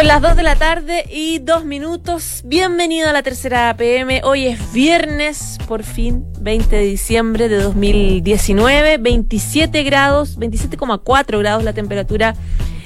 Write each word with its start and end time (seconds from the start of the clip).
Son 0.00 0.06
las 0.06 0.22
2 0.22 0.34
de 0.34 0.42
la 0.42 0.56
tarde 0.56 1.04
y 1.10 1.40
2 1.40 1.66
minutos. 1.66 2.40
Bienvenido 2.46 3.10
a 3.10 3.12
la 3.12 3.22
tercera 3.22 3.76
PM. 3.76 4.22
Hoy 4.24 4.46
es 4.46 4.72
viernes, 4.72 5.58
por 5.68 5.82
fin, 5.82 6.24
20 6.40 6.74
de 6.74 6.84
diciembre 6.84 7.50
de 7.50 7.62
2019. 7.62 8.96
27 8.96 9.82
grados, 9.82 10.38
27,4 10.38 11.38
grados 11.40 11.64
la 11.64 11.74
temperatura 11.74 12.34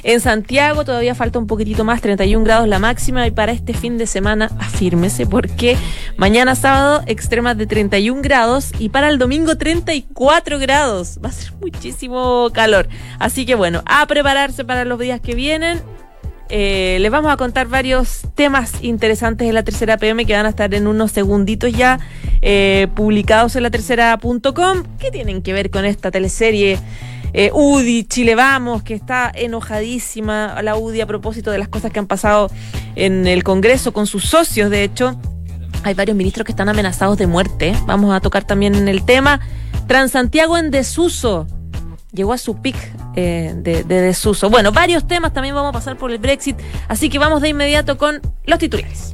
en 0.02 0.18
Santiago. 0.20 0.84
Todavía 0.84 1.14
falta 1.14 1.38
un 1.38 1.46
poquitito 1.46 1.84
más, 1.84 2.00
31 2.00 2.44
grados 2.44 2.66
la 2.66 2.80
máxima. 2.80 3.24
Y 3.28 3.30
para 3.30 3.52
este 3.52 3.74
fin 3.74 3.96
de 3.96 4.08
semana, 4.08 4.50
afírmese, 4.58 5.24
porque 5.24 5.76
mañana 6.16 6.56
sábado 6.56 7.04
extremas 7.06 7.56
de 7.56 7.68
31 7.68 8.22
grados 8.22 8.72
y 8.80 8.88
para 8.88 9.08
el 9.08 9.18
domingo 9.18 9.56
34 9.56 10.58
grados. 10.58 11.20
Va 11.24 11.28
a 11.28 11.32
ser 11.32 11.52
muchísimo 11.60 12.50
calor. 12.52 12.88
Así 13.20 13.46
que 13.46 13.54
bueno, 13.54 13.84
a 13.86 14.04
prepararse 14.08 14.64
para 14.64 14.84
los 14.84 14.98
días 14.98 15.20
que 15.20 15.36
vienen 15.36 15.80
eh, 16.50 16.98
les 17.00 17.10
vamos 17.10 17.32
a 17.32 17.36
contar 17.36 17.68
varios 17.68 18.22
temas 18.34 18.82
interesantes 18.82 19.46
de 19.46 19.52
la 19.52 19.62
tercera 19.62 19.96
PM 19.96 20.26
que 20.26 20.34
van 20.34 20.46
a 20.46 20.50
estar 20.50 20.72
en 20.74 20.86
unos 20.86 21.12
segunditos 21.12 21.72
ya 21.72 21.98
eh, 22.42 22.88
publicados 22.94 23.56
en 23.56 23.62
la 23.62 23.70
tercera.com 23.70 24.82
que 24.98 25.10
tienen 25.10 25.42
que 25.42 25.52
ver 25.52 25.70
con 25.70 25.84
esta 25.84 26.10
teleserie. 26.10 26.78
Eh, 27.36 27.50
UDI, 27.52 28.04
Chile 28.04 28.36
Vamos, 28.36 28.84
que 28.84 28.94
está 28.94 29.32
enojadísima 29.34 30.62
la 30.62 30.76
UDI 30.76 31.00
a 31.00 31.06
propósito 31.06 31.50
de 31.50 31.58
las 31.58 31.68
cosas 31.68 31.90
que 31.90 31.98
han 31.98 32.06
pasado 32.06 32.48
en 32.94 33.26
el 33.26 33.42
Congreso 33.42 33.92
con 33.92 34.06
sus 34.06 34.24
socios, 34.24 34.70
de 34.70 34.84
hecho. 34.84 35.18
Hay 35.82 35.94
varios 35.94 36.16
ministros 36.16 36.46
que 36.46 36.52
están 36.52 36.68
amenazados 36.68 37.18
de 37.18 37.26
muerte. 37.26 37.74
Vamos 37.86 38.14
a 38.14 38.20
tocar 38.20 38.44
también 38.44 38.88
el 38.88 39.04
tema. 39.04 39.40
Transantiago 39.88 40.56
en 40.56 40.70
desuso 40.70 41.46
llegó 42.14 42.32
a 42.32 42.38
su 42.38 42.56
pic 42.56 42.76
eh, 43.16 43.52
de, 43.56 43.84
desuso. 43.84 44.48
Bueno, 44.48 44.72
varios 44.72 45.06
temas, 45.06 45.32
también 45.32 45.54
vamos 45.54 45.70
a 45.70 45.72
pasar 45.72 45.96
por 45.96 46.10
el 46.10 46.18
Brexit, 46.18 46.56
así 46.88 47.10
que 47.10 47.18
vamos 47.18 47.42
de 47.42 47.50
inmediato 47.50 47.98
con 47.98 48.20
los 48.46 48.58
titulares. 48.58 49.12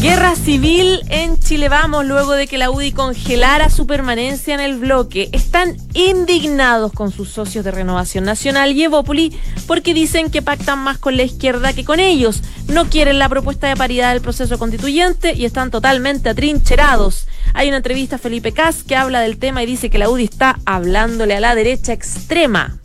Guerra 0.00 0.36
civil 0.36 1.00
en 1.08 1.36
Chile 1.40 1.68
Vamos 1.68 2.06
luego 2.06 2.32
de 2.32 2.46
que 2.46 2.58
la 2.58 2.70
UDI 2.70 2.92
congelara 2.92 3.70
su 3.70 3.88
permanencia 3.88 4.54
en 4.54 4.60
el 4.60 4.76
bloque. 4.76 5.30
Están 5.32 5.76
indignados 5.94 6.92
con 6.92 7.10
sus 7.10 7.30
socios 7.30 7.64
de 7.64 7.72
Renovación 7.72 8.24
Nacional 8.24 8.72
y 8.72 8.84
Evópoli 8.84 9.36
porque 9.66 9.94
dicen 9.94 10.30
que 10.30 10.42
pactan 10.42 10.78
más 10.78 10.98
con 10.98 11.16
la 11.16 11.24
izquierda 11.24 11.72
que 11.72 11.84
con 11.84 11.98
ellos. 11.98 12.42
No 12.68 12.88
quieren 12.88 13.18
la 13.18 13.28
propuesta 13.28 13.68
de 13.68 13.76
paridad 13.76 14.12
del 14.12 14.22
proceso 14.22 14.58
constituyente 14.58 15.32
y 15.32 15.44
están 15.44 15.72
totalmente 15.72 16.28
atrincherados. 16.28 17.26
Hay 17.54 17.68
una 17.68 17.78
entrevista 17.78 18.16
a 18.16 18.18
Felipe 18.18 18.52
Cas 18.52 18.82
que 18.82 18.96
habla 18.96 19.20
del 19.20 19.38
tema 19.38 19.62
y 19.62 19.66
dice 19.66 19.90
que 19.90 19.98
la 19.98 20.10
UDI 20.10 20.24
está 20.24 20.58
hablándole 20.64 21.36
a 21.36 21.40
la 21.40 21.54
derecha 21.54 21.92
extrema. 21.92 22.78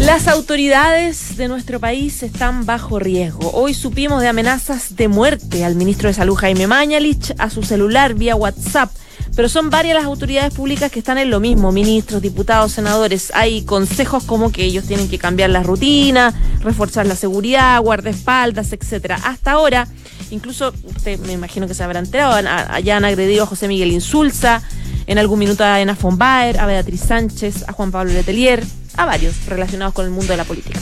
Las 0.00 0.28
autoridades 0.28 1.36
de 1.36 1.48
nuestro 1.48 1.80
país 1.80 2.22
están 2.22 2.66
bajo 2.66 2.98
riesgo. 2.98 3.50
Hoy 3.52 3.72
supimos 3.72 4.20
de 4.20 4.28
amenazas 4.28 4.96
de 4.96 5.08
muerte 5.08 5.64
al 5.64 5.76
ministro 5.76 6.08
de 6.08 6.14
Salud 6.14 6.34
Jaime 6.34 6.66
Mañalich 6.66 7.32
a 7.38 7.48
su 7.48 7.62
celular 7.62 8.12
vía 8.12 8.36
WhatsApp. 8.36 8.90
Pero 9.36 9.48
son 9.48 9.70
varias 9.70 9.96
las 9.96 10.04
autoridades 10.04 10.54
públicas 10.54 10.92
que 10.92 11.00
están 11.00 11.18
en 11.18 11.30
lo 11.30 11.40
mismo, 11.40 11.72
ministros, 11.72 12.22
diputados, 12.22 12.72
senadores. 12.72 13.32
Hay 13.34 13.62
consejos 13.62 14.24
como 14.24 14.52
que 14.52 14.64
ellos 14.64 14.86
tienen 14.86 15.08
que 15.08 15.18
cambiar 15.18 15.50
la 15.50 15.62
rutina, 15.62 16.32
reforzar 16.60 17.06
la 17.06 17.16
seguridad, 17.16 17.80
guardaespaldas, 17.80 18.72
etcétera. 18.72 19.18
Hasta 19.24 19.52
ahora, 19.52 19.88
incluso 20.30 20.72
usted 20.84 21.18
me 21.20 21.32
imagino 21.32 21.66
que 21.66 21.74
se 21.74 21.82
habrá 21.82 21.98
enterado, 21.98 22.32
allá 22.34 22.96
han 22.96 23.04
agredido 23.04 23.44
a 23.44 23.46
José 23.46 23.66
Miguel 23.66 23.90
Insulza, 23.90 24.62
en 25.06 25.18
algún 25.18 25.38
minuto 25.38 25.64
a 25.64 25.76
Ana 25.76 25.96
von 26.00 26.16
Baer, 26.16 26.58
a 26.60 26.66
Beatriz 26.66 27.00
Sánchez, 27.00 27.64
a 27.68 27.72
Juan 27.72 27.90
Pablo 27.90 28.12
Letelier 28.12 28.64
a 28.96 29.04
varios 29.06 29.46
relacionados 29.46 29.94
con 29.94 30.04
el 30.04 30.10
mundo 30.10 30.32
de 30.32 30.36
la 30.36 30.44
política. 30.44 30.80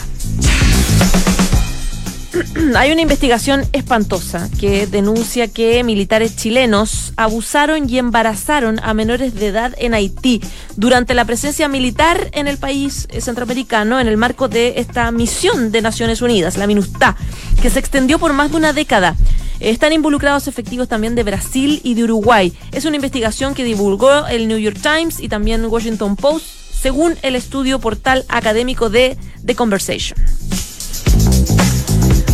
Hay 2.77 2.93
una 2.93 3.03
investigación 3.03 3.65
espantosa 3.73 4.49
que 4.59 4.87
denuncia 4.87 5.49
que 5.49 5.83
militares 5.85 6.37
chilenos 6.37 7.13
abusaron 7.17 7.89
y 7.89 7.99
embarazaron 7.99 8.81
a 8.83 8.95
menores 8.95 9.35
de 9.35 9.49
edad 9.49 9.75
en 9.79 9.95
Haití 9.95 10.41
durante 10.77 11.15
la 11.15 11.25
presencia 11.25 11.69
militar 11.69 12.31
en 12.33 12.49
el 12.49 12.59
país 12.59 13.07
centroamericano 13.21 14.01
en 14.01 14.09
el 14.09 14.17
marco 14.17 14.49
de 14.49 14.75
esta 14.77 15.11
misión 15.11 15.73
de 15.73 15.83
Naciones 15.83 16.23
Unidas, 16.23 16.57
la 16.57 16.67
MINUSTA, 16.67 17.17
que 17.61 17.71
se 17.71 17.79
extendió 17.79 18.19
por 18.19 18.33
más 18.33 18.51
de 18.51 18.57
una 18.57 18.73
década. 18.73 19.17
Están 19.61 19.93
involucrados 19.93 20.49
efectivos 20.49 20.89
también 20.89 21.15
de 21.15 21.23
Brasil 21.23 21.81
y 21.85 21.95
de 21.95 22.05
Uruguay. 22.05 22.53
Es 22.73 22.85
una 22.85 22.97
investigación 22.97 23.55
que 23.55 23.65
divulgó 23.65 24.27
el 24.27 24.49
New 24.49 24.59
York 24.59 24.79
Times 24.83 25.21
y 25.21 25.29
también 25.29 25.65
Washington 25.67 26.17
Post 26.17 26.47
según 26.83 27.15
el 27.23 27.37
estudio 27.37 27.79
portal 27.79 28.25
académico 28.29 28.91
de 28.91 29.17
The 29.45 29.55
Conversation. 29.55 30.19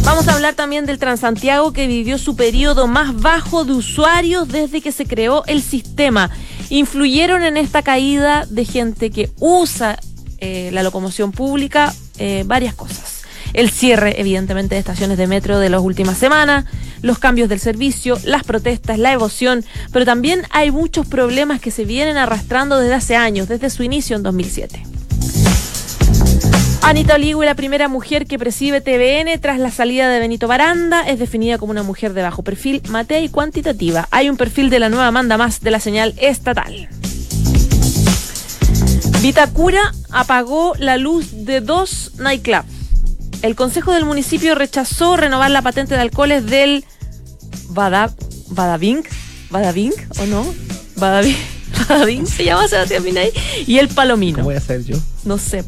Vamos 0.08 0.26
a 0.26 0.32
hablar 0.32 0.54
también 0.54 0.86
del 0.86 0.98
Transantiago 0.98 1.74
que 1.74 1.86
vivió 1.86 2.16
su 2.16 2.34
periodo 2.34 2.86
más 2.86 3.20
bajo 3.20 3.66
de 3.66 3.74
usuarios 3.74 4.48
desde 4.48 4.80
que 4.80 4.90
se 4.90 5.04
creó 5.04 5.44
el 5.46 5.60
sistema. 5.60 6.30
Influyeron 6.70 7.42
en 7.42 7.58
esta 7.58 7.82
caída 7.82 8.46
de 8.48 8.64
gente 8.64 9.10
que 9.10 9.30
usa 9.38 9.98
eh, 10.38 10.70
la 10.72 10.82
locomoción 10.82 11.30
pública 11.30 11.94
eh, 12.16 12.42
varias 12.46 12.74
cosas 12.74 13.22
el 13.52 13.70
cierre, 13.70 14.18
evidentemente, 14.20 14.74
de 14.74 14.78
estaciones 14.78 15.18
de 15.18 15.26
metro 15.26 15.58
de 15.58 15.70
las 15.70 15.80
últimas 15.80 16.16
semanas, 16.18 16.66
los 17.02 17.18
cambios 17.18 17.48
del 17.48 17.60
servicio, 17.60 18.18
las 18.24 18.44
protestas, 18.44 18.98
la 18.98 19.12
evasión, 19.12 19.64
pero 19.90 20.04
también 20.04 20.42
hay 20.50 20.70
muchos 20.70 21.06
problemas 21.06 21.60
que 21.60 21.70
se 21.70 21.84
vienen 21.84 22.18
arrastrando 22.18 22.78
desde 22.78 22.94
hace 22.94 23.16
años, 23.16 23.48
desde 23.48 23.70
su 23.70 23.82
inicio 23.82 24.16
en 24.16 24.22
2007. 24.22 24.97
Anita 26.82 27.16
Oligui, 27.16 27.44
la 27.44 27.54
primera 27.54 27.88
mujer 27.88 28.26
que 28.26 28.38
preside 28.38 28.80
TVN 28.80 29.38
tras 29.40 29.58
la 29.58 29.70
salida 29.70 30.08
de 30.08 30.20
Benito 30.20 30.48
Baranda, 30.48 31.06
es 31.08 31.18
definida 31.18 31.58
como 31.58 31.72
una 31.72 31.82
mujer 31.82 32.14
de 32.14 32.22
bajo 32.22 32.42
perfil, 32.42 32.82
matea 32.88 33.20
y 33.20 33.28
cuantitativa. 33.28 34.08
Hay 34.10 34.30
un 34.30 34.36
perfil 34.36 34.70
de 34.70 34.78
la 34.78 34.88
nueva 34.88 35.10
manda 35.10 35.36
más 35.36 35.60
de 35.60 35.70
la 35.70 35.80
señal 35.80 36.14
estatal. 36.18 36.88
Vitacura 39.20 39.92
apagó 40.10 40.74
la 40.78 40.96
luz 40.96 41.44
de 41.44 41.60
dos 41.60 42.12
nightclubs 42.18 42.78
el 43.42 43.54
Consejo 43.54 43.92
del 43.92 44.04
Municipio 44.04 44.54
rechazó 44.54 45.16
renovar 45.16 45.50
la 45.50 45.62
patente 45.62 45.94
de 45.94 46.00
alcoholes 46.00 46.46
del 46.46 46.84
Badab, 47.68 48.12
Badabing, 48.48 49.04
Badabing 49.50 49.92
o 50.20 50.26
no? 50.26 50.54
Badabing, 50.96 51.36
Badabing 51.88 52.26
se 52.26 52.44
llama 52.44 52.66
Sebastián 52.68 53.04
Pinay 53.04 53.32
y 53.66 53.78
el 53.78 53.88
Palomino. 53.88 54.38
¿Cómo 54.38 54.46
voy 54.46 54.56
a 54.56 54.58
hacer 54.58 54.84
yo? 54.84 54.96
No 55.24 55.38
sé. 55.38 55.64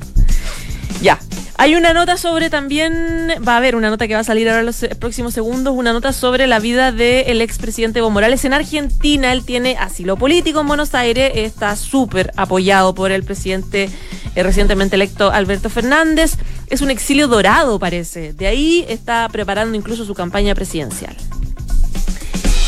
Ya. 1.00 1.18
Hay 1.56 1.74
una 1.74 1.92
nota 1.92 2.16
sobre 2.16 2.48
también, 2.48 3.28
va 3.46 3.52
a 3.54 3.56
haber 3.58 3.76
una 3.76 3.90
nota 3.90 4.08
que 4.08 4.14
va 4.14 4.20
a 4.20 4.24
salir 4.24 4.48
ahora 4.48 4.60
en 4.60 4.66
los 4.66 4.86
próximos 4.98 5.34
segundos, 5.34 5.74
una 5.76 5.92
nota 5.92 6.10
sobre 6.14 6.46
la 6.46 6.58
vida 6.58 6.90
del 6.90 7.42
expresidente 7.42 7.98
Evo 7.98 8.08
Morales 8.08 8.46
en 8.46 8.54
Argentina. 8.54 9.30
Él 9.30 9.44
tiene 9.44 9.76
asilo 9.78 10.16
político 10.16 10.60
en 10.60 10.68
Buenos 10.68 10.94
Aires, 10.94 11.32
está 11.34 11.76
súper 11.76 12.32
apoyado 12.36 12.94
por 12.94 13.12
el 13.12 13.24
presidente 13.24 13.90
eh, 14.34 14.42
recientemente 14.42 14.96
electo 14.96 15.30
Alberto 15.30 15.68
Fernández. 15.68 16.36
Es 16.68 16.80
un 16.80 16.90
exilio 16.90 17.28
dorado, 17.28 17.78
parece. 17.78 18.32
De 18.32 18.46
ahí 18.46 18.86
está 18.88 19.28
preparando 19.28 19.76
incluso 19.76 20.06
su 20.06 20.14
campaña 20.14 20.54
presidencial. 20.54 21.14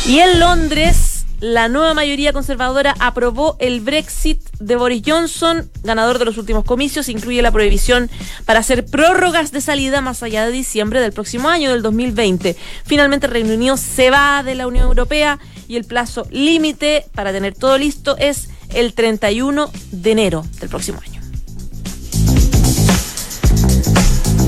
Y 0.05 0.19
en 0.19 0.39
Londres 0.39 1.12
la 1.43 1.67
nueva 1.67 1.93
mayoría 1.93 2.31
conservadora 2.31 2.95
aprobó 2.99 3.57
el 3.59 3.81
Brexit 3.81 4.39
de 4.61 4.77
Boris 4.77 5.03
Johnson, 5.05 5.69
ganador 5.83 6.17
de 6.17 6.23
los 6.23 6.37
últimos 6.37 6.63
comicios, 6.63 7.09
incluye 7.09 7.41
la 7.41 7.51
prohibición 7.51 8.09
para 8.45 8.59
hacer 8.59 8.85
prórrogas 8.85 9.51
de 9.51 9.59
salida 9.59 9.99
más 9.99 10.23
allá 10.23 10.45
de 10.45 10.53
diciembre 10.53 11.01
del 11.01 11.11
próximo 11.11 11.49
año, 11.49 11.71
del 11.71 11.81
2020. 11.81 12.55
Finalmente, 12.85 13.27
Reino 13.27 13.55
Unido 13.55 13.75
se 13.75 14.09
va 14.09 14.41
de 14.41 14.55
la 14.55 14.67
Unión 14.67 14.85
Europea 14.85 15.37
y 15.67 15.75
el 15.75 15.83
plazo 15.83 16.25
límite 16.31 17.07
para 17.13 17.33
tener 17.33 17.53
todo 17.53 17.77
listo 17.77 18.15
es 18.17 18.47
el 18.73 18.93
31 18.93 19.69
de 19.91 20.11
enero 20.11 20.45
del 20.61 20.69
próximo 20.69 21.01
año. 21.05 21.22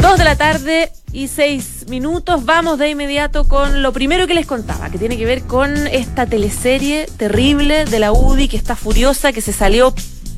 Dos 0.06 0.19
de 0.19 0.24
la 0.24 0.36
tarde 0.36 0.92
y 1.13 1.30
seis 1.30 1.88
minutos. 1.90 2.46
Vamos 2.46 2.78
de 2.78 2.90
inmediato 2.90 3.48
con 3.48 3.81
lo 3.81 3.92
primero 3.92 4.28
que 4.28 4.36
les 4.36 4.46
contaba, 4.46 4.92
que 4.92 5.00
tiene 5.00 5.18
que 5.18 5.25
ver 5.25 5.42
con 5.42 5.88
esta 5.88 6.28
teleserie 6.28 7.07
terrible 7.18 7.86
de 7.86 7.98
la 7.98 8.12
UDI 8.12 8.48
que 8.48 8.56
está 8.56 8.75
furiosa, 8.75 9.34
que 9.34 9.42
se 9.42 9.52
salió 9.52 9.96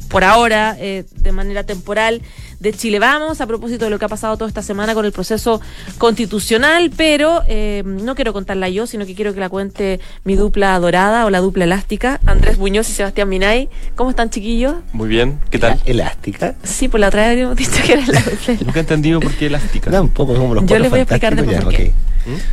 por 0.07 0.23
ahora, 0.23 0.77
eh, 0.79 1.03
de 1.17 1.31
manera 1.33 1.65
temporal, 1.65 2.21
de 2.59 2.73
Chile 2.73 2.99
Vamos, 2.99 3.39
a 3.41 3.45
propósito 3.47 3.85
de 3.85 3.91
lo 3.91 3.99
que 3.99 4.05
ha 4.05 4.07
pasado 4.09 4.35
toda 4.37 4.47
esta 4.47 4.61
semana 4.61 4.93
con 4.93 5.05
el 5.05 5.11
proceso 5.11 5.61
constitucional, 5.97 6.91
pero 6.95 7.43
eh, 7.47 7.83
no 7.85 8.15
quiero 8.15 8.33
contarla 8.33 8.69
yo, 8.69 8.87
sino 8.87 9.05
que 9.05 9.13
quiero 9.13 9.33
que 9.33 9.39
la 9.39 9.49
cuente 9.49 9.99
mi 10.23 10.35
dupla 10.35 10.77
dorada 10.79 11.25
o 11.25 11.29
la 11.29 11.39
dupla 11.39 11.65
elástica, 11.65 12.19
Andrés 12.25 12.57
Buñoz 12.57 12.89
y 12.89 12.93
Sebastián 12.93 13.29
Minay. 13.29 13.69
¿Cómo 13.95 14.09
están, 14.09 14.29
chiquillos? 14.29 14.75
Muy 14.93 15.07
bien, 15.07 15.39
¿qué 15.51 15.59
tal? 15.59 15.79
¿Elástica? 15.85 16.55
Sí, 16.63 16.87
por 16.87 16.99
la 16.99 17.07
otra 17.09 17.23
vez 17.23 17.31
habíamos 17.33 17.55
dicho 17.57 17.71
que 17.85 17.93
era 17.93 18.05
la 18.07 18.19
dupla. 18.21 18.55
Nunca 18.65 18.79
he 18.79 18.81
entendido 18.81 19.19
por 19.19 19.31
qué 19.33 19.47
elástica. 19.47 19.91
No, 19.91 20.01
un 20.03 20.09
poco 20.09 20.33
como 20.35 20.55
los 20.55 20.65
Yo 20.65 20.79
les 20.79 20.89
voy 20.89 20.99
a 20.99 21.03
explicar 21.03 21.35
después 21.35 21.61
por 21.63 21.73
qué. 21.73 21.91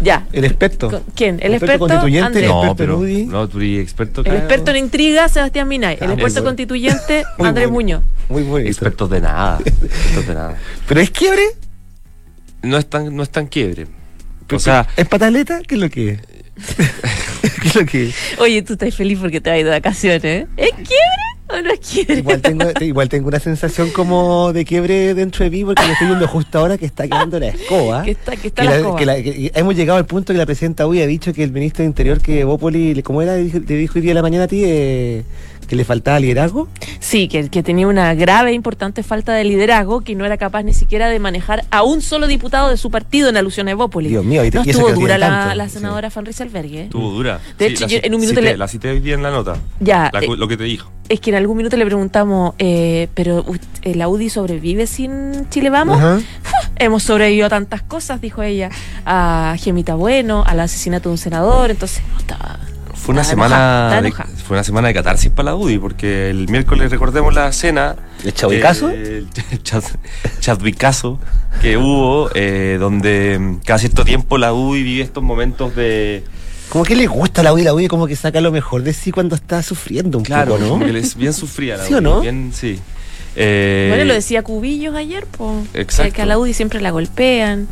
Ya. 0.03 0.25
El 0.33 0.45
experto. 0.45 1.03
¿Quién? 1.17 1.41
El 1.43 1.55
Experto 1.55 1.87
experto, 1.87 1.87
constituyente, 1.87 2.27
Andrés. 2.27 2.45
el 2.45 2.49
No, 2.51 2.65
experto 2.65 2.77
pero 2.77 3.33
no, 3.33 3.49
tú 3.49 3.59
eres 3.61 3.81
experto. 3.83 4.21
El 4.21 4.25
claro. 4.27 4.39
experto 4.39 4.71
en 4.71 4.77
intriga, 4.77 5.29
Sebastián 5.29 5.67
Minay. 5.67 5.99
El 6.01 6.11
Ah, 6.11 6.13
experto 6.13 6.45
constituyente, 6.45 7.25
Andrés 7.39 7.69
bueno. 7.69 7.71
Muñoz. 7.73 8.03
Muy 8.29 8.43
bonito. 8.45 8.69
Expertos 8.71 9.11
de 9.11 9.21
nada. 9.21 9.59
nada. 10.29 10.57
¿Pero 10.89 11.01
es 11.01 11.11
quiebre? 11.11 11.43
No 12.63 12.79
es 12.79 12.87
tan, 12.87 13.15
no 13.15 13.23
es 13.23 13.31
tan 13.31 13.47
quiebre. 13.47 13.87
Pero, 14.47 14.57
O 14.57 14.61
sea, 14.61 14.87
¿Es 14.97 15.07
pataleta? 15.07 15.61
¿Qué 15.67 15.75
es 15.75 15.81
lo 15.81 15.91
que 15.91 16.09
es? 16.11 16.21
¿Qué 17.63 17.69
es 17.69 17.75
lo 17.77 17.85
que 17.87 18.09
es? 18.09 18.15
Oye, 18.39 18.63
tú 18.63 18.75
estás 18.75 18.95
feliz 18.95 19.19
porque 19.21 19.41
te 19.41 19.51
has 19.51 19.59
ido 19.59 19.71
de 19.71 19.77
vacaciones, 19.79 20.25
¿eh? 20.25 20.47
¿Es 20.57 20.71
quiebre 20.75 21.25
o 21.49 21.61
no 21.61 21.71
es 21.73 21.81
quiebre? 21.81 22.19
Igual 22.19 22.41
tengo, 22.41 22.65
igual 22.81 23.09
tengo 23.09 23.29
una 23.29 23.39
sensación 23.41 23.91
como 23.91 24.53
de 24.53 24.65
quiebre 24.65 25.15
dentro 25.15 25.45
de 25.45 25.51
mí 25.51 25.65
porque 25.65 25.83
me 25.85 25.93
estoy 25.93 26.07
viendo 26.09 26.27
justo 26.29 26.59
ahora 26.59 26.79
que 26.79 26.87
está 26.87 27.05
quedando 27.07 27.39
la 27.39 27.49
escoba. 27.49 28.03
Que 28.03 28.13
está, 28.13 28.37
que 28.37 28.49
está 28.49 28.63
Que 28.63 28.69
la 28.69 28.71
la- 28.75 28.77
escoba. 28.79 28.99
que 28.99 29.07
la- 29.07 29.23
que 29.23 29.53
hemos 29.55 29.75
llegado 29.77 29.99
al 29.99 30.07
punto 30.07 30.33
que 30.33 30.39
la 30.39 30.47
presidenta 30.47 30.87
hoy 30.87 31.01
ha 31.03 31.07
dicho 31.07 31.33
que 31.33 31.43
el 31.43 31.53
ministro 31.53 31.83
de 31.83 31.89
Interior, 31.89 32.21
que 32.21 32.45
Bópoli, 32.45 33.03
¿cómo 33.03 33.21
era? 33.23 33.35
Te 33.35 33.75
dijo 33.77 33.95
hoy 33.97 34.01
día 34.03 34.11
de 34.11 34.15
la 34.15 34.23
mañana 34.23 34.45
a 34.45 34.49
ti 34.49 34.63
eh, 34.65 35.23
que 35.67 35.77
le 35.77 35.85
faltaba 35.85 36.19
liderazgo. 36.21 36.69
Sí, 37.01 37.29
que, 37.29 37.49
que 37.49 37.63
tenía 37.63 37.87
una 37.87 38.15
grave 38.15 38.51
e 38.51 38.55
importante 38.55 39.03
falta 39.03 39.33
de 39.33 39.45
liderazgo, 39.45 40.01
que 40.03 40.15
no 40.15 40.25
era 40.25 40.37
capaz 40.37 40.63
ni 40.63 40.73
siquiera 40.75 41.09
de 41.09 41.19
manejar 41.19 41.65
a 41.71 41.83
un 41.83 42.03
solo 42.03 42.27
diputado 42.27 42.71
de 42.71 42.77
su 42.77 42.91
partido 42.91 43.29
en 43.29 43.37
alusión 43.37 43.69
a 43.69 43.73
Evópolis. 43.73 44.11
Dios 44.11 44.25
mío, 44.25 44.45
y 44.45 44.51
te- 44.51 44.59
no 44.59 44.65
y 44.65 44.71
estuvo 44.71 44.91
dura 44.93 45.19
la, 45.19 45.55
la 45.55 45.69
sí. 45.69 45.75
senadora 45.75 46.11
Fanris 46.11 46.41
Albergue. 46.41 46.81
¿eh? 46.81 46.85
estuvo 46.85 47.11
dura. 47.11 47.41
De 47.59 47.67
hecho, 47.67 47.83
la 47.83 47.87
yo 47.89 47.99
en 48.03 48.15
un 48.15 48.21
minuto 48.21 48.41
cité- 48.41 48.45
le- 48.45 48.57
La 48.57 48.69
cité 48.69 48.91
hoy 48.91 49.01
día 49.01 49.15
en 49.15 49.23
la 49.23 49.31
nota. 49.31 49.57
Ya, 49.81 50.11
La 50.13 50.21
eh, 50.21 50.29
lo 50.37 50.49
que 50.49 50.57
te 50.57 50.65
dijo. 50.65 50.91
es 51.09 51.21
que 51.21 51.31
en 51.31 51.37
algún 51.37 51.57
minuto 51.57 51.77
le 51.77 51.85
preguntamos, 51.87 52.55
eh, 52.59 53.09
¿pero 53.15 53.45
la 53.85 54.09
UDI 54.09 54.31
sobrevive 54.31 54.87
sin 54.87 55.49
Chile 55.51 55.71
Vamos? 55.71 56.01
Hemos 56.77 57.03
sobrevivido 57.05 57.47
a 57.47 57.51
tantas 57.51 57.83
cosas, 57.83 58.21
dijo 58.21 58.43
ella, 58.43 58.69
a 59.07 59.55
Gemita 59.59 59.95
Bueno, 59.95 60.43
al 60.47 60.59
asesinato 60.61 61.09
de 61.09 61.13
un 61.13 61.19
senador, 61.19 61.71
entonces 61.71 62.03
no 62.13 62.19
estaba... 62.19 62.59
Fue 62.95 63.13
una 63.13 63.23
semana 63.25 63.91
de, 64.01 64.09
enojada. 64.09 64.31
Fue 64.47 64.57
una 64.57 64.65
semana 64.65 64.89
de 64.89 64.95
catarsis 64.95 65.31
para 65.31 65.51
la 65.53 65.57
UDI 65.57 65.79
porque 65.79 66.31
el 66.31 66.49
miércoles 66.49 66.91
recordemos 66.91 67.35
la 67.35 67.51
cena 67.53 67.97
¿El 68.25 68.35
chabuicazo? 68.35 68.91
eh, 68.91 69.25
el 69.51 69.63
chatwicazo 70.41 71.19
que 71.63 71.77
hubo 71.77 72.31
eh, 72.35 72.77
donde 72.79 73.57
cada 73.65 73.79
cierto 73.79 74.05
tiempo 74.05 74.39
la 74.39 74.53
UDI 74.53 74.83
vive 74.83 75.03
estos 75.03 75.23
momentos 75.23 75.75
de 75.77 76.25
Como 76.69 76.85
que 76.85 76.97
le 76.97 77.07
gusta 77.07 77.43
la 77.43 77.53
UDI, 77.53 77.63
la 77.63 77.75
UDI 77.75 77.89
como 77.89 78.07
que 78.07 78.17
saca 78.17 78.41
lo 78.41 78.53
mejor 78.53 78.83
de 78.83 78.93
sí 78.93 79.13
cuando 79.13 79.35
está 79.37 79.63
sufriendo 79.63 80.19
un 80.19 80.25
claro 80.25 80.53
poco, 80.53 80.63
¿no? 80.65 80.69
como 80.71 80.85
que 80.87 80.93
les 80.93 81.15
bien 81.17 81.33
sufría 81.33 81.77
la 81.77 81.85
¿Sí 81.85 81.95
o 81.95 81.99
UDI, 81.99 82.05
no? 82.05 82.21
bien 82.21 82.53
sí 82.53 82.79
Eh, 83.37 83.87
Bueno, 83.91 84.05
lo 84.05 84.15
decía 84.15 84.43
Cubillos 84.43 84.95
ayer, 84.95 85.27
po, 85.27 85.65
Exacto. 85.75 86.13
que 86.13 86.23
a 86.23 86.27
la 86.27 86.39
UDI 86.39 86.53
siempre 86.55 86.81
la 86.81 86.91
golpean. 86.91 87.67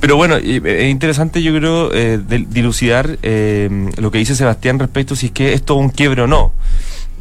Pero 0.00 0.16
bueno, 0.16 0.36
eh, 0.36 0.60
es 0.64 0.90
interesante 0.90 1.42
yo 1.42 1.54
creo 1.54 1.90
eh, 1.92 2.18
dilucidar 2.48 3.18
eh, 3.22 3.90
lo 3.96 4.10
que 4.10 4.18
dice 4.18 4.34
Sebastián 4.34 4.78
respecto 4.78 5.16
si 5.16 5.26
es 5.26 5.32
que 5.32 5.52
esto 5.52 5.74
es 5.74 5.80
un 5.80 5.90
quiebre 5.90 6.22
o 6.22 6.26
no. 6.26 6.52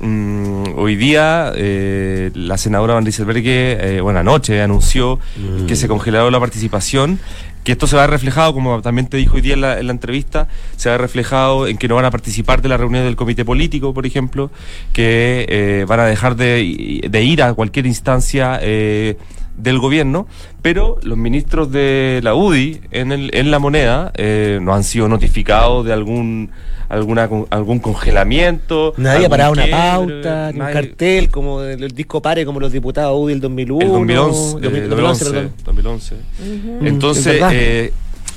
Mm, 0.03 0.77
hoy 0.77 0.95
día 0.95 1.53
eh, 1.56 2.31
la 2.33 2.57
senadora 2.57 2.95
Van 2.95 3.06
Rieselberghe, 3.06 3.98
eh, 3.98 4.01
bueno, 4.01 4.19
anoche 4.19 4.59
anunció 4.59 5.19
que 5.68 5.75
se 5.75 5.88
congeló 5.88 6.31
la 6.31 6.39
participación, 6.39 7.19
que 7.63 7.74
esto 7.74 7.86
se 7.86 7.95
va 7.95 8.06
a 8.06 8.07
reflejado, 8.07 8.51
como 8.56 8.81
también 8.81 9.07
te 9.07 9.18
dijo 9.18 9.36
hoy 9.36 9.42
día 9.42 9.53
en 9.53 9.62
la, 9.62 9.80
en 9.80 9.86
la 9.86 9.92
entrevista, 9.92 10.48
se 10.75 10.89
va 10.89 10.98
reflejado 10.98 11.68
en 11.68 11.77
que 11.77 11.88
no 11.88 11.94
van 11.94 12.06
a 12.06 12.09
participar 12.09 12.63
de 12.63 12.69
la 12.69 12.77
reunión 12.77 13.03
del 13.06 13.15
comité 13.15 13.45
político, 13.45 13.94
por 13.94 14.07
ejemplo, 14.07 14.50
que 14.92 15.45
eh, 15.48 15.86
van 15.88 16.00
a 16.00 16.06
dejar 16.06 16.36
de, 16.36 17.07
de 17.07 17.24
ir 17.24 17.44
a 17.44 17.53
cualquier 17.53 17.86
instancia 17.86 18.59
del 19.57 19.80
gobierno, 19.80 20.27
pero 20.62 20.98
los 21.03 21.18
ministros 21.18 21.71
de 21.71 22.19
la 22.24 22.36
UDI 22.36 22.81
en, 22.92 23.12
el, 23.12 23.30
en 23.33 23.51
la 23.51 23.59
moneda 23.59 24.12
eh, 24.15 24.59
no 24.62 24.74
han 24.74 24.83
sido 24.83 25.07
notificados 25.07 25.86
de 25.86 25.94
algún 25.94 26.51
alguna 26.89 27.30
algún 27.50 27.80
congelamiento. 27.80 28.94
Nadie 28.98 29.25
ha 29.25 29.30
parado 29.30 29.53
una 29.53 29.68
pauta, 29.68 30.51
ni 30.51 30.59
un 30.59 30.65
cartel 30.74 31.30
como 31.30 31.62
el, 31.62 31.83
el 31.83 31.92
disco 31.92 32.21
pare 32.21 32.45
como 32.45 32.59
los 32.59 32.71
diputados 32.71 33.18
UDI 33.18 33.33
el 33.33 33.42
2001. 33.42 33.86
El 33.86 33.92
2011, 33.92 34.57
eh, 34.57 34.88
2011, 34.88 34.89
2011, 34.89 35.25
perdón. 35.25 35.53
2011. 35.63 36.15
Ujú. 36.15 36.83
Mm, 36.83 36.88
Entonces, 36.88 37.42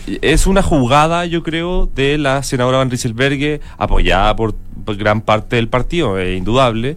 es 0.06 0.46
eh, 0.46 0.48
una 0.48 0.62
jugada, 0.62 1.26
yo 1.26 1.42
creo, 1.42 1.88
de 1.94 2.18
la 2.18 2.42
senadora 2.42 2.78
Van 2.78 2.90
Rieselberghe, 2.90 3.60
apoyada 3.78 4.36
por, 4.36 4.54
por 4.84 4.96
gran 4.96 5.20
parte 5.20 5.56
del 5.56 5.68
partido, 5.68 6.18
es 6.18 6.36
indudable, 6.36 6.96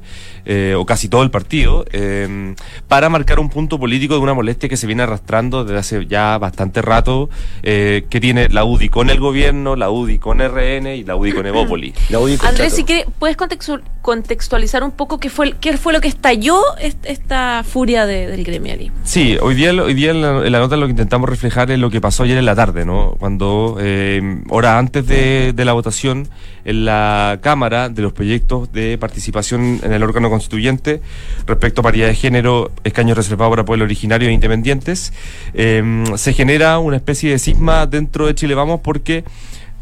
eh, 0.50 0.74
o 0.78 0.86
casi 0.86 1.10
todo 1.10 1.22
el 1.24 1.30
partido, 1.30 1.86
eh, 1.92 2.56
para 2.88 3.10
marcar 3.10 3.40
un 3.40 3.50
punto 3.50 3.78
político 3.78 4.14
de 4.16 4.22
una 4.22 4.34
molestia 4.34 4.70
que 4.70 4.78
se 4.78 4.88
viene 4.88 5.04
arrastrando 5.04 5.66
desde 5.66 5.78
hace 5.78 6.06
ya 6.08 6.38
bastante 6.38 6.82
rato, 6.82 7.30
eh, 7.64 8.06
que 8.10 8.22
tiene 8.22 8.48
la 8.50 8.64
UDI 8.64 8.88
con 8.90 9.10
el 9.10 9.20
gobierno, 9.20 9.76
la 9.76 9.90
UDI 9.92 10.18
con 10.20 10.40
RN 10.40 10.96
y 10.96 11.04
la 11.04 11.16
UDI 11.18 11.34
con 11.34 11.46
Evópoli. 11.46 11.94
La 12.10 12.20
UDI 12.20 12.34
Andrés, 12.36 12.50
contrato. 12.50 12.76
si 12.76 12.84
quieres, 12.86 13.06
¿puedes 13.20 13.36
contextu- 13.38 13.82
contextualizar 14.02 14.84
un 14.84 14.92
poco 14.92 15.20
qué 15.20 15.30
fue, 15.30 15.54
qué 15.60 15.78
fue 15.78 15.92
lo 15.92 16.00
que 16.00 16.08
estalló 16.08 16.60
est- 16.80 17.06
esta 17.06 17.64
furia 17.68 18.06
de- 18.06 18.28
del 18.28 18.44
gremialismo? 18.46 18.96
Sí, 19.04 19.38
hoy 19.42 19.54
día, 19.56 19.72
hoy 19.72 19.94
día 19.94 20.12
en, 20.12 20.22
la, 20.22 20.46
en 20.46 20.52
la 20.52 20.60
nota 20.60 20.78
lo 20.78 20.86
que 20.86 20.92
intentamos 20.92 21.28
reflejar 21.30 21.70
es 21.72 21.78
lo 21.80 21.90
que 21.90 22.00
pasó 22.00 22.24
ayer 22.24 22.38
en 22.38 22.46
la 22.46 22.56
tarde, 22.56 22.86
¿no? 22.86 23.16
Cuando, 23.20 23.78
eh, 23.82 24.42
hora 24.50 24.78
antes 24.78 25.06
de, 25.06 25.52
de 25.54 25.66
la 25.66 25.74
votación 25.74 26.30
en 26.64 26.86
la 26.86 27.40
Cámara 27.42 27.90
de 27.90 28.02
los 28.02 28.14
proyectos 28.14 28.72
de 28.72 28.98
participación 28.98 29.80
en 29.84 29.92
el 29.94 30.04
órgano 30.04 30.30
constituyente 30.38 31.02
respecto 31.46 31.82
a 31.82 31.84
paridad 31.84 32.08
de 32.08 32.16
género, 32.16 32.72
escaños 32.84 33.18
reservados 33.18 33.52
para 33.52 33.66
pueblos 33.66 33.86
originarios 33.86 34.30
e 34.30 34.34
independientes, 34.34 35.12
eh, 35.54 36.04
se 36.16 36.34
genera 36.34 36.80
una 36.80 36.96
especie 36.98 37.32
de 37.32 37.40
cisma 37.40 37.86
dentro 37.88 38.28
de 38.28 38.36
Chile 38.36 38.56
Vamos 38.56 38.82
porque 38.82 39.24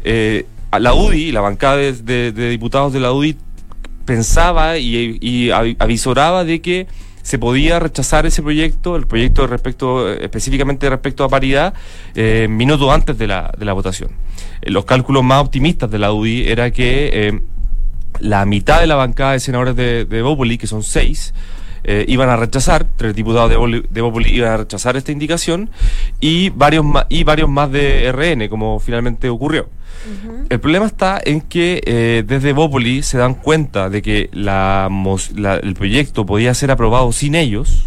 eh, 0.04 0.46
la 0.78 0.92
UDI, 0.94 1.32
la 1.32 1.40
bancada 1.40 1.76
de, 1.76 2.32
diputados 2.32 2.92
de 2.92 3.00
la 3.00 3.12
UDI, 3.12 3.36
pensaba 4.04 4.78
y, 4.78 5.18
y 5.20 5.48
avi- 5.48 5.76
avisoraba 5.78 6.44
de 6.44 6.60
que 6.60 6.86
se 7.22 7.38
podía 7.38 7.80
rechazar 7.80 8.24
ese 8.24 8.40
proyecto, 8.40 8.94
el 8.94 9.06
proyecto 9.06 9.48
respecto, 9.48 10.08
específicamente 10.12 10.88
respecto 10.88 11.24
a 11.24 11.28
paridad, 11.28 11.74
eh, 12.14 12.46
minutos 12.48 12.88
antes 12.88 13.18
de 13.18 13.26
la, 13.26 13.52
de 13.58 13.64
la 13.64 13.72
votación. 13.72 14.10
Eh, 14.62 14.70
los 14.70 14.84
cálculos 14.84 15.24
más 15.24 15.40
optimistas 15.42 15.90
de 15.90 15.98
la 15.98 16.12
UDI 16.12 16.46
era 16.46 16.70
que 16.70 17.40
la 18.20 18.44
mitad 18.46 18.80
de 18.80 18.86
la 18.86 18.94
bancada 18.96 19.32
de 19.32 19.40
senadores 19.40 19.76
de, 19.76 20.04
de 20.04 20.22
Bópoli, 20.22 20.58
que 20.58 20.66
son 20.66 20.82
seis, 20.82 21.34
eh, 21.84 22.04
iban 22.08 22.28
a 22.28 22.36
rechazar, 22.36 22.86
tres 22.96 23.14
diputados 23.14 23.50
de, 23.90 24.00
Bópoli 24.00 24.30
iban 24.34 24.50
a 24.52 24.56
rechazar 24.58 24.96
esta 24.96 25.12
indicación 25.12 25.70
y 26.20 26.50
varios, 26.50 26.84
más, 26.84 27.06
y 27.08 27.22
varios 27.24 27.48
más 27.48 27.70
de 27.70 28.10
RN, 28.12 28.48
como 28.48 28.80
finalmente 28.80 29.28
ocurrió. 29.28 29.68
El 30.50 30.60
problema 30.60 30.86
está 30.86 31.20
en 31.24 31.40
que 31.40 31.80
eh, 31.84 32.22
desde 32.26 32.52
Bópoli 32.52 33.02
se 33.02 33.18
dan 33.18 33.34
cuenta 33.34 33.88
de 33.90 34.02
que 34.02 34.30
la, 34.32 34.88
mos- 34.90 35.32
la- 35.36 35.56
el 35.56 35.74
proyecto 35.74 36.24
podía 36.26 36.54
ser 36.54 36.70
aprobado 36.70 37.10
sin 37.12 37.34
ellos 37.34 37.84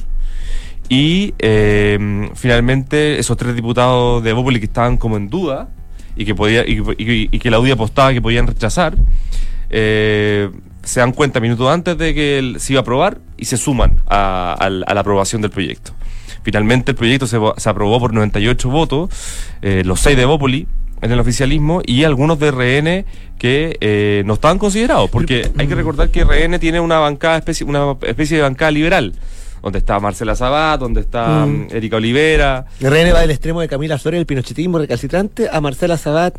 y 0.89 1.33
eh, 1.39 2.29
finalmente 2.35 3.19
esos 3.19 3.37
tres 3.37 3.55
diputados 3.55 4.23
de 4.23 4.33
Bópoli 4.33 4.59
que 4.59 4.65
estaban 4.65 4.97
como 4.97 5.17
en 5.17 5.29
duda 5.29 5.69
y 6.15 6.25
que 6.25 6.35
podía 6.35 6.65
y, 6.67 6.79
y- 6.97 7.29
y 7.31 7.39
que 7.39 7.51
la 7.51 7.59
UDI 7.59 7.71
apostaba 7.71 8.11
que 8.11 8.21
podían 8.21 8.47
rechazar 8.47 8.95
eh, 9.69 10.49
se 10.83 10.99
dan 10.99 11.11
cuenta 11.11 11.39
minutos 11.39 11.69
antes 11.69 11.97
de 11.97 12.13
que 12.13 12.39
el- 12.39 12.59
se 12.59 12.73
iba 12.73 12.79
a 12.79 12.81
aprobar 12.81 13.19
y 13.37 13.45
se 13.45 13.57
suman 13.57 14.01
a, 14.07 14.69
la 14.69 14.99
aprobación 14.99 15.41
del 15.41 15.51
proyecto. 15.51 15.93
Finalmente 16.43 16.91
el 16.91 16.97
proyecto 16.97 17.27
se, 17.27 17.37
se 17.57 17.69
aprobó 17.69 17.99
por 17.99 18.13
98 18.13 18.69
votos, 18.69 19.09
eh, 19.61 19.83
los 19.85 19.99
6 19.99 20.15
de 20.17 20.25
Bópoli 20.25 20.67
en 21.01 21.11
el 21.11 21.19
oficialismo 21.19 21.81
y 21.85 22.03
algunos 22.03 22.39
de 22.39 22.51
RN 22.51 23.05
que 23.37 23.77
eh, 23.81 24.23
no 24.25 24.33
estaban 24.33 24.57
considerados, 24.57 25.09
porque 25.09 25.49
hay 25.57 25.67
que 25.67 25.75
recordar 25.75 26.09
que 26.09 26.23
RN 26.23 26.59
tiene 26.59 26.79
una 26.79 26.99
bancada 26.99 27.37
especie, 27.37 27.65
una 27.65 27.95
especie 28.01 28.37
de 28.37 28.43
bancada 28.43 28.71
liberal, 28.71 29.13
donde 29.61 29.79
está 29.79 29.99
Marcela 29.99 30.35
Sabat, 30.35 30.79
donde 30.79 31.01
está 31.01 31.45
Mm. 31.45 31.49
mm, 31.49 31.67
Erika 31.71 31.97
Olivera, 31.97 32.65
RN 32.81 33.11
va 33.13 33.19
del 33.21 33.31
extremo 33.31 33.61
de 33.61 33.67
Camila 33.67 33.97
Flores, 33.97 34.19
el 34.19 34.25
pinochetismo 34.25 34.77
recalcitrante, 34.79 35.47
a 35.51 35.61
Marcela 35.61 35.97
Sabat. 35.97 36.35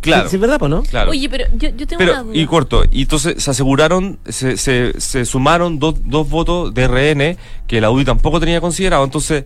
Claro, 0.00 0.24
Sí, 0.24 0.30
sí, 0.30 0.36
es 0.36 0.40
verdad, 0.40 0.60
¿no? 0.68 0.82
claro. 0.82 1.10
Oye, 1.10 1.28
pero 1.28 1.44
yo, 1.56 1.68
yo 1.70 1.86
tengo 1.86 2.02
una 2.02 2.12
Pero, 2.12 2.24
duda. 2.24 2.36
y 2.36 2.46
corto, 2.46 2.84
y 2.90 3.02
entonces 3.02 3.42
se 3.42 3.50
aseguraron, 3.50 4.18
se, 4.26 4.56
se, 4.56 4.98
se 5.00 5.24
sumaron 5.24 5.78
dos, 5.78 5.96
dos 6.04 6.28
votos 6.28 6.72
de 6.74 6.86
RN 6.88 7.36
que 7.66 7.80
la 7.80 7.90
UDI 7.90 8.04
tampoco 8.04 8.38
tenía 8.40 8.60
considerado. 8.60 9.04
Entonces 9.04 9.44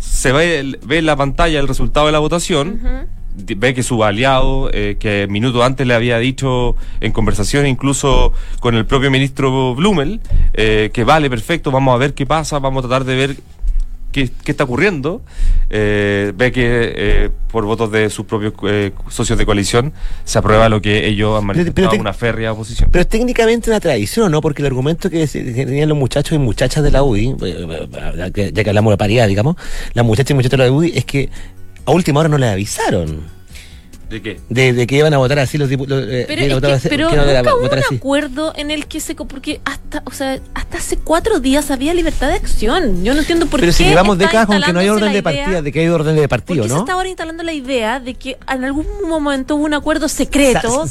se 0.00 0.32
ve, 0.32 0.58
el- 0.60 0.78
ve 0.84 0.98
en 0.98 1.06
la 1.06 1.16
pantalla 1.16 1.60
el 1.60 1.68
resultado 1.68 2.06
de 2.06 2.12
la 2.12 2.18
votación, 2.18 2.80
ve 3.34 3.72
que 3.72 3.82
su 3.82 4.04
aliado, 4.04 4.68
eh, 4.74 4.96
que 5.00 5.26
minutos 5.30 5.62
antes 5.64 5.86
le 5.86 5.94
había 5.94 6.18
dicho 6.18 6.76
en 7.00 7.12
conversación 7.12 7.66
incluso 7.66 8.32
con 8.60 8.74
el 8.74 8.84
propio 8.84 9.10
ministro 9.10 9.74
Blumel, 9.74 10.20
eh, 10.52 10.90
que 10.92 11.04
vale, 11.04 11.30
perfecto, 11.30 11.70
vamos 11.70 11.94
a 11.94 11.98
ver 11.98 12.12
qué 12.14 12.26
pasa, 12.26 12.58
vamos 12.58 12.84
a 12.84 12.88
tratar 12.88 13.06
de 13.06 13.16
ver 13.16 13.36
qué, 14.12 14.30
qué 14.44 14.50
está 14.52 14.64
ocurriendo, 14.64 15.22
eh, 15.70 16.32
ve 16.36 16.52
que 16.52 16.92
eh, 16.94 17.30
por 17.50 17.64
votos 17.64 17.90
de 17.90 18.10
sus 18.10 18.26
propios 18.26 18.52
eh, 18.68 18.92
socios 19.08 19.38
de 19.38 19.44
coalición 19.46 19.92
se 20.24 20.38
aprueba 20.38 20.68
lo 20.68 20.80
que 20.80 21.06
ellos 21.08 21.38
han 21.38 21.46
manifestado 21.46 21.90
pero 21.90 22.00
una 22.00 22.12
férrea 22.12 22.52
oposición. 22.52 22.90
Pero 22.92 23.02
es 23.02 23.08
técnicamente 23.08 23.70
una 23.70 23.80
tradición, 23.80 24.30
¿no? 24.30 24.40
Porque 24.40 24.62
el 24.62 24.66
argumento 24.66 25.10
que, 25.10 25.26
tenían 25.26 25.88
los 25.88 25.98
muchachos 25.98 26.32
y 26.36 26.38
muchachas 26.38 26.84
de 26.84 26.90
la 26.90 27.02
UDI, 27.02 27.34
eh, 27.42 27.88
ya 28.16 28.30
que- 28.30 28.52
ya 28.52 28.62
que 28.62 28.70
hablamos 28.70 28.92
de 28.92 28.96
paridad, 28.98 29.26
digamos, 29.26 29.56
las 29.94 30.04
muchachas 30.04 30.30
y 30.30 30.34
muchachos 30.34 30.58
de 30.58 30.64
la 30.66 30.70
UDI 30.72 30.92
es 30.94 31.04
que 31.04 31.30
a 31.84 31.90
última 31.90 32.20
hora 32.20 32.28
no 32.28 32.38
le 32.38 32.48
avisaron 32.48 33.41
¿De 34.12 34.20
qué? 34.22 34.38
de, 34.50 34.72
de 34.74 34.86
que 34.86 34.96
iban 34.96 35.14
a 35.14 35.18
votar 35.18 35.38
así 35.38 35.56
los 35.58 35.68
diputados. 35.68 36.04
Pero, 36.06 36.20
es 36.20 36.82
que, 36.82 36.88
pero 36.90 37.08
nunca 37.10 37.54
hubo 37.54 37.64
un 37.64 37.96
acuerdo 37.96 38.52
en 38.56 38.70
el 38.70 38.86
que 38.86 39.00
se... 39.00 39.14
Porque 39.14 39.60
hasta, 39.64 40.02
o 40.04 40.10
sea, 40.10 40.38
hasta 40.54 40.78
hace 40.78 40.98
cuatro 40.98 41.40
días 41.40 41.70
había 41.70 41.94
libertad 41.94 42.28
de 42.28 42.34
acción. 42.34 43.04
Yo 43.04 43.14
no 43.14 43.20
entiendo 43.20 43.46
por 43.46 43.60
Pero 43.60 43.70
qué 43.70 43.76
si 43.78 43.84
llevamos 43.84 44.18
décadas 44.18 44.46
con 44.46 44.60
que 44.60 44.72
no 44.72 44.80
hay 44.80 44.88
orden 44.88 45.06
de 45.12 45.18
idea- 45.18 45.22
partida, 45.22 45.62
de 45.62 45.72
que 45.72 45.80
hay 45.80 45.88
orden 45.88 46.14
de 46.14 46.22
¿Por 46.22 46.28
partido, 46.28 46.62
qué 46.64 46.68
se 46.68 46.74
¿no? 46.74 46.80
está 46.80 46.92
ahora 46.92 47.08
instalando 47.08 47.42
la 47.42 47.52
idea 47.52 48.00
de 48.00 48.14
que 48.14 48.36
en 48.48 48.64
algún 48.64 48.86
momento 49.08 49.56
hubo 49.56 49.64
un 49.64 49.74
acuerdo 49.74 50.08
secreto 50.08 50.84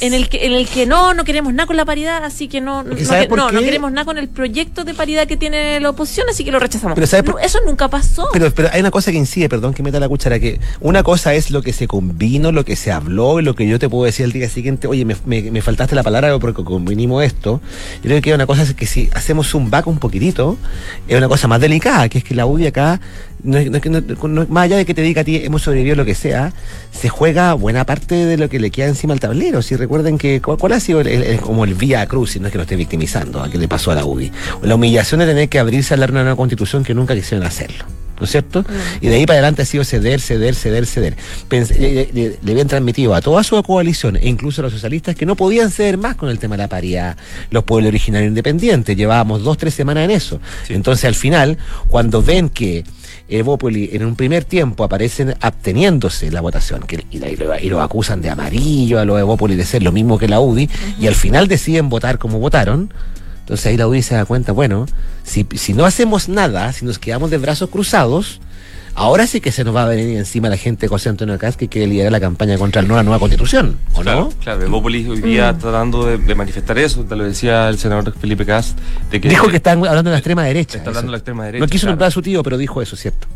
en 0.00 0.14
el 0.14 0.28
que 0.28 0.46
en 0.46 0.52
el 0.52 0.68
que 0.68 0.86
no, 0.86 1.12
no 1.14 1.24
queremos 1.24 1.52
nada 1.52 1.66
con 1.66 1.76
la 1.76 1.84
paridad, 1.84 2.24
así 2.24 2.46
que 2.46 2.60
no, 2.60 2.82
no, 2.84 2.90
Porque 2.90 3.04
¿sabe 3.04 3.26
que- 3.28 3.34
no, 3.34 3.50
no 3.50 3.60
queremos 3.60 3.90
nada 3.90 4.04
con 4.04 4.16
el 4.18 4.28
proyecto 4.28 4.84
de 4.84 4.94
paridad 4.94 5.26
que 5.26 5.36
tiene 5.36 5.80
la 5.80 5.90
oposición, 5.90 6.28
así 6.30 6.44
que 6.44 6.52
lo 6.52 6.60
rechazamos. 6.60 6.94
Pero 6.94 7.06
¿sabe 7.08 7.24
por- 7.24 7.34
No, 7.34 7.40
Eso 7.40 7.58
nunca 7.66 7.88
pasó. 7.88 8.28
Pero, 8.32 8.52
pero 8.54 8.68
hay 8.72 8.80
una 8.80 8.90
cosa 8.92 9.10
que 9.10 9.18
incide, 9.18 9.48
perdón 9.48 9.74
que 9.74 9.82
meta 9.82 9.98
la 9.98 10.08
cuchara, 10.08 10.38
que 10.38 10.60
una 10.80 11.02
cosa 11.02 11.34
es 11.34 11.50
lo 11.50 11.62
que 11.62 11.72
se 11.72 11.88
convino, 11.88 12.52
lo 12.52 12.64
que 12.64 12.67
se 12.76 12.92
habló, 12.92 13.40
y 13.40 13.42
lo 13.42 13.54
que 13.54 13.66
yo 13.68 13.78
te 13.78 13.88
puedo 13.88 14.04
decir 14.04 14.24
al 14.24 14.32
día 14.32 14.48
siguiente, 14.48 14.86
oye, 14.88 15.04
me, 15.04 15.16
me- 15.26 15.50
me 15.50 15.62
faltaste 15.62 15.94
la 15.94 16.02
palabra 16.02 16.38
porque 16.38 16.64
convinimos 16.64 17.24
esto. 17.24 17.60
Yo 18.02 18.02
creo 18.08 18.20
que 18.22 18.34
una 18.34 18.46
cosa 18.46 18.62
es 18.62 18.74
que 18.74 18.86
si 18.86 19.08
hacemos 19.14 19.54
un 19.54 19.70
back 19.70 19.86
un 19.86 19.98
poquitito, 19.98 20.56
es 21.06 21.16
una 21.16 21.28
cosa 21.28 21.48
más 21.48 21.60
delicada, 21.60 22.08
que 22.08 22.18
es 22.18 22.24
que 22.24 22.34
la 22.34 22.46
UDI 22.46 22.66
acá, 22.68 23.00
no 23.42 23.58
no 23.62 23.80
que 23.80 23.88
no- 23.90 24.46
más 24.48 24.64
allá 24.64 24.76
de 24.76 24.84
que 24.84 24.94
te 24.94 25.02
diga 25.02 25.22
a 25.22 25.24
ti 25.24 25.36
hemos 25.44 25.62
sobrevivido 25.62 25.94
lo 25.96 26.04
que 26.04 26.14
sea, 26.14 26.52
se 26.92 27.08
juega 27.08 27.52
buena 27.54 27.84
parte 27.86 28.14
de 28.26 28.36
lo 28.36 28.48
que 28.48 28.58
le 28.58 28.70
queda 28.70 28.86
encima 28.88 29.12
al 29.14 29.20
tablero. 29.20 29.62
Si 29.62 29.76
recuerden 29.76 30.18
que, 30.18 30.40
¿cuál, 30.40 30.72
ha 30.72 30.80
sido 30.80 31.00
el- 31.00 31.06
el- 31.08 31.22
el- 31.22 31.40
como 31.40 31.64
el 31.64 31.74
vía 31.74 32.04
cruz, 32.06 32.36
y 32.36 32.40
no 32.40 32.46
es 32.46 32.52
que 32.52 32.58
lo 32.58 32.62
esté 32.62 32.76
victimizando, 32.76 33.42
a 33.42 33.50
qué 33.50 33.58
le 33.58 33.68
pasó 33.68 33.90
a 33.90 33.94
la 33.94 34.04
UDI? 34.04 34.32
La 34.62 34.74
humillación 34.74 35.20
de 35.20 35.26
tener 35.26 35.48
que 35.48 35.58
abrirse 35.58 35.92
a 35.92 35.96
hablar 35.96 36.10
una 36.10 36.22
nueva 36.22 36.36
constitución 36.36 36.82
que 36.84 36.94
nunca 36.94 37.14
quisieron 37.14 37.46
hacerlo. 37.46 37.84
¿No 38.18 38.24
es 38.24 38.30
cierto? 38.30 38.64
Y 39.00 39.08
de 39.08 39.14
ahí 39.16 39.26
para 39.26 39.38
adelante 39.38 39.62
ha 39.62 39.64
sido 39.64 39.84
ceder, 39.84 40.20
ceder, 40.20 40.54
ceder, 40.54 40.86
ceder. 40.86 41.16
Pens- 41.48 41.76
le, 41.78 42.08
le- 42.12 42.38
le 42.42 42.52
habían 42.52 42.68
transmitido 42.68 43.14
a 43.14 43.20
toda 43.20 43.42
su 43.42 43.62
coalición, 43.62 44.16
e 44.16 44.28
incluso 44.28 44.60
a 44.60 44.64
los 44.64 44.72
socialistas, 44.72 45.14
que 45.14 45.26
no 45.26 45.36
podían 45.36 45.70
ceder 45.70 45.98
más 45.98 46.16
con 46.16 46.28
el 46.28 46.38
tema 46.38 46.56
de 46.56 46.62
la 46.64 46.68
paridad, 46.68 47.16
los 47.50 47.64
pueblos 47.64 47.88
originarios 47.88 48.28
independientes. 48.28 48.96
Llevábamos 48.96 49.42
dos, 49.42 49.56
tres 49.58 49.74
semanas 49.74 50.04
en 50.04 50.10
eso. 50.10 50.40
Entonces, 50.68 51.04
al 51.04 51.14
final, 51.14 51.58
cuando 51.88 52.22
ven 52.22 52.48
que 52.48 52.84
Evópoli 53.28 53.90
en 53.92 54.04
un 54.06 54.16
primer 54.16 54.44
tiempo 54.44 54.84
aparecen 54.84 55.34
absteniéndose 55.40 56.30
la 56.30 56.40
votación 56.40 56.80
que, 56.82 57.04
y, 57.10 57.18
la- 57.18 57.28
y 57.28 57.36
lo, 57.36 57.58
y 57.58 57.68
lo 57.68 57.82
acusan 57.82 58.22
de 58.22 58.30
amarillo 58.30 58.98
a 58.98 59.04
los 59.04 59.18
Evópoli 59.20 59.54
de 59.54 59.64
ser 59.64 59.82
lo 59.82 59.92
mismo 59.92 60.18
que 60.18 60.28
la 60.28 60.40
UDI, 60.40 60.68
y 60.98 61.06
al 61.06 61.14
final 61.14 61.46
deciden 61.48 61.88
votar 61.88 62.18
como 62.18 62.38
votaron. 62.38 62.92
Entonces 63.48 63.64
ahí 63.64 63.78
la 63.78 63.88
UDI 63.88 64.02
se 64.02 64.14
da 64.14 64.26
cuenta, 64.26 64.52
bueno, 64.52 64.84
si, 65.24 65.46
si 65.54 65.72
no 65.72 65.86
hacemos 65.86 66.28
nada, 66.28 66.70
si 66.74 66.84
nos 66.84 66.98
quedamos 66.98 67.30
de 67.30 67.38
brazos 67.38 67.70
cruzados, 67.70 68.42
ahora 68.94 69.26
sí 69.26 69.40
que 69.40 69.52
se 69.52 69.64
nos 69.64 69.74
va 69.74 69.84
a 69.84 69.88
venir 69.88 70.18
encima 70.18 70.50
la 70.50 70.58
gente 70.58 70.82
de 70.82 70.88
José 70.88 71.08
Antonio 71.08 71.38
Caz 71.38 71.56
que 71.56 71.66
quiere 71.68 71.86
liderar 71.86 72.12
la 72.12 72.20
campaña 72.20 72.58
contra 72.58 72.82
la 72.82 72.88
nueva, 72.88 73.02
nueva 73.04 73.18
constitución, 73.18 73.78
¿o 73.94 74.02
Claro, 74.02 74.20
no? 74.20 74.28
claro. 74.42 74.62
Evópolis 74.62 75.08
hoy 75.08 75.22
día 75.22 75.56
tratando 75.56 76.04
de, 76.04 76.18
de 76.18 76.34
manifestar 76.34 76.76
eso, 76.76 77.04
te 77.04 77.16
lo 77.16 77.24
decía 77.24 77.70
el 77.70 77.78
senador 77.78 78.12
Felipe 78.20 78.44
Cast, 78.44 78.78
de 79.10 79.18
que 79.18 79.30
Dijo 79.30 79.48
que 79.48 79.56
están 79.56 79.78
hablando 79.78 80.10
de 80.10 80.14
la 80.14 80.18
extrema 80.18 80.44
derecha. 80.44 80.76
Está 80.76 80.90
hablando 80.90 81.06
de 81.10 81.12
la 81.12 81.16
extrema 81.18 81.46
derecha, 81.46 81.64
No 81.64 81.70
quiso 81.70 81.82
claro. 81.86 81.92
nombrar 81.92 82.08
a 82.08 82.10
su 82.10 82.20
tío, 82.20 82.42
pero 82.42 82.58
dijo 82.58 82.82
eso, 82.82 82.96
¿cierto? 82.96 83.28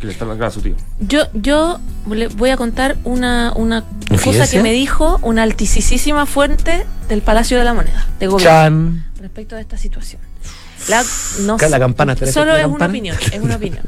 Que 0.00 0.06
le 0.06 0.12
está 0.12 0.24
hablando 0.24 0.46
a 0.46 0.50
su 0.50 0.60
tío. 0.60 0.74
Yo, 1.00 1.22
yo 1.34 1.80
le 2.08 2.28
voy 2.28 2.50
a 2.50 2.56
contar 2.56 2.96
una, 3.04 3.52
una 3.56 3.84
cosa 4.24 4.48
que 4.48 4.62
me 4.62 4.72
dijo 4.72 5.18
una 5.22 5.42
altísima 5.42 6.24
fuente 6.26 6.86
del 7.08 7.20
Palacio 7.22 7.58
de 7.58 7.64
la 7.64 7.74
Moneda, 7.74 8.06
de 8.20 8.26
gobierno, 8.28 8.52
Chan. 8.52 9.04
respecto 9.20 9.56
a 9.56 9.60
esta 9.60 9.76
situación. 9.76 10.20
La, 10.88 11.02
no 11.40 11.56
Ca- 11.56 11.68
la 11.68 11.76
sé, 11.76 11.80
campana, 11.80 12.14
¿te 12.14 12.30
solo 12.30 12.56
es 12.56 12.66
una 12.66 12.86
opinión, 12.86 13.16
es 13.32 13.40
una 13.40 13.56
opinión. 13.56 13.82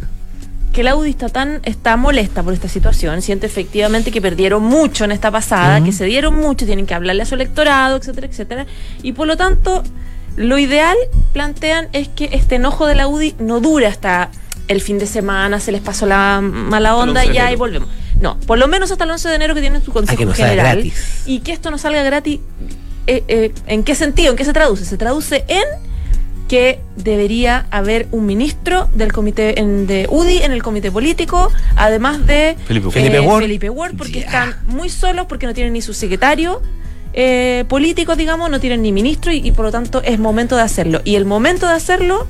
Que 0.72 0.82
la 0.84 0.94
UDI 0.94 1.10
está 1.10 1.28
tan, 1.28 1.60
está 1.64 1.96
molesta 1.96 2.42
por 2.42 2.52
esta 2.54 2.68
situación, 2.68 3.22
siente 3.22 3.46
efectivamente 3.46 4.12
que 4.12 4.20
perdieron 4.20 4.62
mucho 4.62 5.04
en 5.04 5.12
esta 5.12 5.30
pasada, 5.30 5.82
que 5.82 5.92
se 5.92 6.04
dieron 6.04 6.36
mucho, 6.36 6.64
tienen 6.66 6.86
que 6.86 6.94
hablarle 6.94 7.22
a 7.22 7.26
su 7.26 7.34
electorado, 7.34 7.96
etcétera, 7.96 8.26
etcétera. 8.28 8.66
Y 9.02 9.12
por 9.12 9.26
lo 9.26 9.36
tanto, 9.36 9.82
lo 10.36 10.58
ideal, 10.58 10.96
plantean, 11.32 11.88
es 11.92 12.08
que 12.08 12.30
este 12.32 12.54
enojo 12.56 12.86
de 12.86 12.94
la 12.94 13.08
UDI 13.08 13.34
no 13.40 13.60
dure 13.60 13.86
hasta 13.88 14.30
el 14.70 14.80
fin 14.80 14.98
de 14.98 15.06
semana, 15.06 15.60
se 15.60 15.72
les 15.72 15.80
pasó 15.82 16.06
la 16.06 16.40
mala 16.40 16.96
onda 16.96 17.20
11 17.20 17.26
de 17.26 17.32
y 17.32 17.36
ya 17.36 17.42
y 17.42 17.46
enero. 17.48 17.58
volvemos. 17.58 17.88
No, 18.20 18.38
por 18.40 18.58
lo 18.58 18.68
menos 18.68 18.90
hasta 18.90 19.04
el 19.04 19.10
11 19.10 19.28
de 19.28 19.34
enero 19.34 19.54
que 19.54 19.60
tienen 19.60 19.82
su 19.84 19.92
consejo 19.92 20.24
no 20.24 20.32
general. 20.32 20.90
Y 21.26 21.40
que 21.40 21.52
esto 21.52 21.70
no 21.70 21.78
salga 21.78 22.02
gratis. 22.02 22.40
eh, 23.06 23.24
eh, 23.28 23.52
¿En 23.66 23.82
qué 23.82 23.94
sentido? 23.94 24.30
¿En 24.30 24.36
qué 24.36 24.44
se 24.44 24.52
traduce? 24.52 24.84
Se 24.84 24.96
traduce 24.96 25.44
en 25.48 25.64
que 26.48 26.80
debería 26.96 27.66
haber 27.70 28.08
un 28.10 28.26
ministro 28.26 28.88
del 28.94 29.12
comité 29.12 29.58
en- 29.60 29.86
de 29.86 30.06
UDI 30.10 30.38
en 30.42 30.52
el 30.52 30.62
comité 30.62 30.90
político, 30.90 31.50
además 31.76 32.26
de 32.26 32.56
Felipe 32.66 32.86
Ward. 32.88 32.92
Felipe 32.94 33.20
Ward. 33.20 33.42
Felipe 33.42 33.70
Ward, 33.70 33.96
porque 33.96 34.18
están 34.20 34.56
muy 34.66 34.88
solos, 34.90 35.26
porque 35.28 35.46
no 35.46 35.54
tienen 35.54 35.72
ni 35.72 35.80
su 35.82 35.94
secretario 35.94 36.60
eh, 37.12 37.64
político, 37.68 38.14
digamos, 38.16 38.50
no 38.50 38.60
tienen 38.60 38.82
ni 38.82 38.92
ministro 38.92 39.32
y, 39.32 39.38
y 39.44 39.50
por 39.52 39.64
lo 39.64 39.72
tanto 39.72 40.00
es 40.04 40.18
momento 40.20 40.54
de 40.56 40.62
hacerlo. 40.62 41.00
Y 41.04 41.16
el 41.16 41.24
momento 41.24 41.66
de 41.66 41.74
hacerlo 41.74 42.26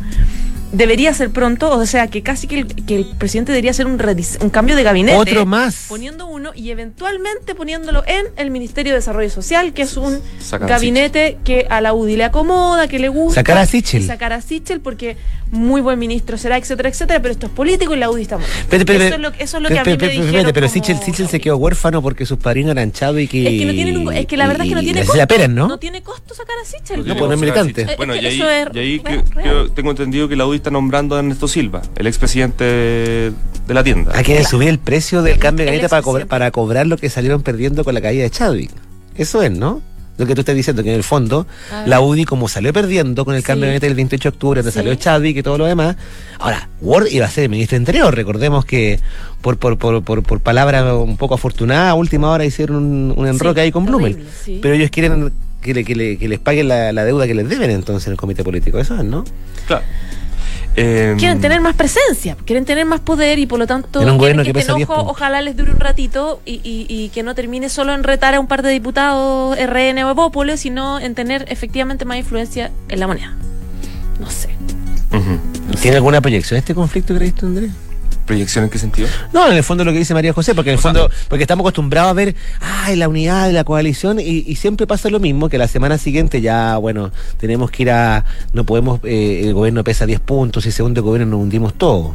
debería 0.72 1.12
ser 1.14 1.30
pronto, 1.30 1.70
o 1.70 1.86
sea, 1.86 2.06
que 2.08 2.22
casi 2.22 2.46
que 2.46 2.60
el, 2.60 2.66
que 2.86 2.96
el 2.96 3.04
presidente 3.18 3.52
debería 3.52 3.72
hacer 3.72 3.86
un, 3.86 3.98
redis- 3.98 4.40
un 4.42 4.50
cambio 4.50 4.76
de 4.76 4.82
gabinete. 4.82 5.16
Otro 5.18 5.46
más. 5.46 5.86
Poniendo 5.88 6.26
uno 6.26 6.52
y 6.54 6.70
eventualmente 6.70 7.54
poniéndolo 7.54 8.02
en 8.06 8.26
el 8.36 8.50
Ministerio 8.50 8.92
de 8.92 8.98
Desarrollo 8.98 9.30
Social, 9.30 9.72
que 9.72 9.82
es 9.82 9.96
un 9.96 10.20
Sacar 10.40 10.68
gabinete 10.68 11.38
que 11.44 11.66
a 11.70 11.80
la 11.80 11.92
UDI 11.94 12.16
le 12.16 12.24
acomoda, 12.24 12.88
que 12.88 12.98
le 12.98 13.08
gusta. 13.08 13.40
Sacar 13.40 13.58
a 13.58 13.66
Sichel. 13.66 14.02
Y 14.02 14.06
Sacar 14.06 14.32
a 14.32 14.40
Sichel 14.40 14.80
porque 14.80 15.16
muy 15.50 15.80
buen 15.80 15.98
ministro 15.98 16.38
será, 16.38 16.56
etcétera, 16.58 16.88
etcétera, 16.88 17.20
pero 17.20 17.32
esto 17.32 17.46
es 17.46 17.52
político 17.52 17.94
y 17.94 17.98
la 17.98 18.10
UDI 18.10 18.22
está 18.22 18.38
mal. 18.38 18.46
Pero, 18.68 18.84
pero, 18.84 19.04
eso, 19.04 19.14
es 19.16 19.20
lo, 19.20 19.28
eso 19.38 19.56
es 19.56 19.62
lo 19.62 19.68
que 19.68 19.78
a 19.78 19.84
mí 19.84 19.90
me 19.92 19.96
pero, 19.98 20.10
pero, 20.12 20.24
dijeron 20.26 20.50
pero 20.54 20.66
como- 20.66 20.72
Sichel, 20.72 20.98
Sichel 20.98 21.28
se 21.28 21.40
quedó 21.40 21.56
huérfano 21.56 22.00
porque 22.02 22.24
sus 22.26 22.38
padrinos 22.38 22.70
eran 22.72 22.92
Chado 22.92 23.18
y 23.18 23.26
que. 23.26 23.42
Es 23.46 23.58
que 23.58 23.66
no 23.66 23.72
tiene 23.72 23.92
ningún- 23.92 24.14
es 24.14 24.26
que 24.26 24.36
la 24.36 24.46
verdad 24.46 24.62
es 24.64 24.68
que 24.70 24.74
no 24.76 24.80
tiene 24.80 25.04
costo. 25.04 25.48
¿no? 25.48 25.68
No 25.68 25.78
tiene 25.78 26.02
costo 26.02 26.34
sacar 26.34 26.54
a 26.62 26.64
Sichel. 26.64 27.06
No, 27.06 27.16
pues 27.16 27.28
no 27.28 27.32
es 27.34 27.40
militante. 27.40 27.86
Bueno, 27.96 28.14
es 28.14 28.22
y 28.22 28.26
ahí, 28.26 28.32
es 28.34 28.38
y 28.38 28.42
ahí 28.78 28.98
real, 28.98 29.24
que- 29.24 29.34
real. 29.34 29.66
que 29.66 29.72
tengo 29.74 29.90
entendido 29.90 30.28
que 30.28 30.36
la 30.36 30.46
UDI 30.46 30.56
está 30.56 30.70
nombrando 30.70 31.16
a 31.16 31.18
Ernesto 31.18 31.48
Silva, 31.48 31.82
el 31.96 32.06
expresidente 32.06 32.64
de 32.64 33.32
la 33.74 33.82
tienda. 33.84 34.12
Hay 34.14 34.24
que 34.24 34.44
subir 34.44 34.68
el 34.68 34.78
precio 34.78 35.22
del 35.22 35.34
El- 35.34 35.38
cambio 35.40 35.64
de 35.64 35.70
gabinete 35.72 35.88
para, 35.88 36.02
cobrar- 36.02 36.26
para 36.26 36.50
cobrar 36.50 36.86
lo 36.86 36.96
que 36.96 37.10
salieron 37.10 37.42
perdiendo 37.42 37.84
con 37.84 37.94
la 37.94 38.00
caída 38.00 38.22
de 38.22 38.30
Chadwick. 38.30 38.70
Eso 39.16 39.42
es, 39.42 39.50
¿no? 39.50 39.82
Lo 40.20 40.26
que 40.26 40.34
tú 40.34 40.42
estás 40.42 40.54
diciendo, 40.54 40.82
que 40.84 40.90
en 40.90 40.94
el 40.96 41.02
fondo, 41.02 41.46
A 41.72 41.86
la. 41.86 42.00
UDI, 42.00 42.24
como 42.24 42.46
salió 42.48 42.72
perdiendo 42.72 43.24
con 43.24 43.34
el 43.34 43.42
cambio 43.42 43.66
Sí. 43.68 43.72
de 43.72 43.80
del 43.80 43.94
28 43.94 44.22
de 44.22 44.28
octubre, 44.34 44.60
donde 44.60 44.70
Sí. 44.70 44.78
salió 44.78 44.94
Chadwick 44.94 45.38
y 45.38 45.42
todo 45.42 45.58
lo 45.58 45.64
demás, 45.66 45.96
ahora, 46.38 46.68
Ward 46.80 47.06
iba 47.10 47.26
a 47.26 47.30
ser 47.30 47.44
el 47.44 47.50
ministro 47.50 47.76
interior. 47.78 48.14
Recordemos 48.14 48.64
que 48.64 49.00
por, 49.40 49.56
por, 49.56 49.78
por, 49.78 50.02
por, 50.04 50.22
por 50.22 50.40
palabra 50.40 50.94
un 50.94 51.16
poco 51.16 51.34
afortunada, 51.34 51.90
a 51.90 51.94
última 51.94 52.30
hora 52.30 52.44
hicieron 52.44 52.76
un, 52.76 53.14
un 53.16 53.26
enroque 53.26 53.60
Sí, 53.60 53.64
ahí 53.64 53.72
con 53.72 53.86
Blumel. 53.86 54.12
horrible, 54.12 54.30
sí. 54.44 54.58
Pero 54.62 54.74
ellos 54.74 54.90
quieren 54.90 55.32
que, 55.62 55.74
le- 55.74 55.84
que, 55.84 55.94
le- 55.94 56.16
que 56.18 56.28
les 56.28 56.38
paguen 56.38 56.68
la, 56.68 56.92
la 56.92 57.04
deuda 57.04 57.26
que 57.26 57.34
les 57.34 57.48
deben 57.48 57.70
entonces 57.70 58.06
en 58.06 58.12
el 58.12 58.16
comité 58.18 58.44
político. 58.44 58.78
Eso 58.78 58.94
es, 58.96 59.04
¿no? 59.04 59.24
Claro. 59.66 59.82
Eh, 60.82 61.14
Quieren 61.18 61.40
tener 61.40 61.60
más 61.60 61.74
presencia, 61.76 62.36
quieren 62.44 62.64
tener 62.64 62.86
más 62.86 63.00
poder 63.00 63.38
y 63.38 63.46
por 63.46 63.58
lo 63.58 63.66
tanto 63.66 64.00
un 64.00 64.18
gobierno 64.18 64.42
que 64.42 64.52
que, 64.52 64.58
este 64.58 64.66
pesa 64.72 64.76
10 64.76 64.88
enojo 64.88 65.10
ojalá 65.10 65.42
les 65.42 65.56
dure 65.56 65.72
un 65.72 65.80
ratito 65.80 66.40
y, 66.46 66.54
y- 66.64 66.86
y 66.88 67.08
que 67.10 67.22
no 67.22 67.34
termine 67.34 67.68
solo 67.68 67.92
en 67.94 68.02
retar 68.04 68.34
a 68.34 68.40
un 68.40 68.46
par 68.46 68.62
de 68.62 68.70
diputados 68.70 69.56
RN 69.58 70.02
o 70.04 70.10
Evópolis, 70.10 70.60
sino 70.60 70.98
en 71.00 71.14
tener 71.14 71.44
efectivamente 71.48 72.04
más 72.04 72.16
influencia 72.18 72.70
en 72.88 73.00
la 73.00 73.06
moneda. 73.06 73.34
No 74.20 74.30
sé. 74.30 74.48
¿Tiene 75.80 75.96
alguna 75.96 76.20
proyección 76.20 76.58
este 76.58 76.74
conflicto, 76.74 77.14
crees 77.14 77.34
tú, 77.34 77.46
Andrés? 77.46 77.70
¿Proyección 78.30 78.62
en 78.62 78.70
qué 78.70 78.78
sentido? 78.78 79.08
No, 79.32 79.50
en 79.50 79.56
el 79.56 79.64
fondo 79.64 79.84
lo 79.84 79.90
que 79.90 79.98
dice 79.98 80.14
María 80.14 80.32
José, 80.32 80.54
porque 80.54 80.70
en 80.70 80.76
el 80.76 80.80
fondo, 80.80 81.10
porque 81.26 81.42
estamos 81.42 81.64
acostumbrados 81.64 82.10
a 82.10 82.12
ver, 82.12 82.36
ay, 82.60 82.94
la 82.94 83.08
unidad 83.08 83.48
de 83.48 83.52
la 83.52 83.64
coalición, 83.64 84.20
y, 84.20 84.44
y 84.46 84.54
siempre 84.54 84.86
pasa 84.86 85.10
lo 85.10 85.18
mismo, 85.18 85.48
que 85.48 85.58
la 85.58 85.66
semana 85.66 85.98
siguiente 85.98 86.40
ya, 86.40 86.76
bueno, 86.76 87.10
tenemos 87.38 87.72
que 87.72 87.82
ir 87.82 87.90
a, 87.90 88.24
no 88.52 88.62
podemos, 88.62 89.00
eh, 89.02 89.40
el 89.46 89.52
gobierno 89.52 89.82
pesa 89.82 90.06
10 90.06 90.20
puntos, 90.20 90.64
y 90.64 90.70
segundo 90.70 91.02
gobierno 91.02 91.32
nos 91.32 91.40
hundimos 91.40 91.74
todo. 91.74 92.14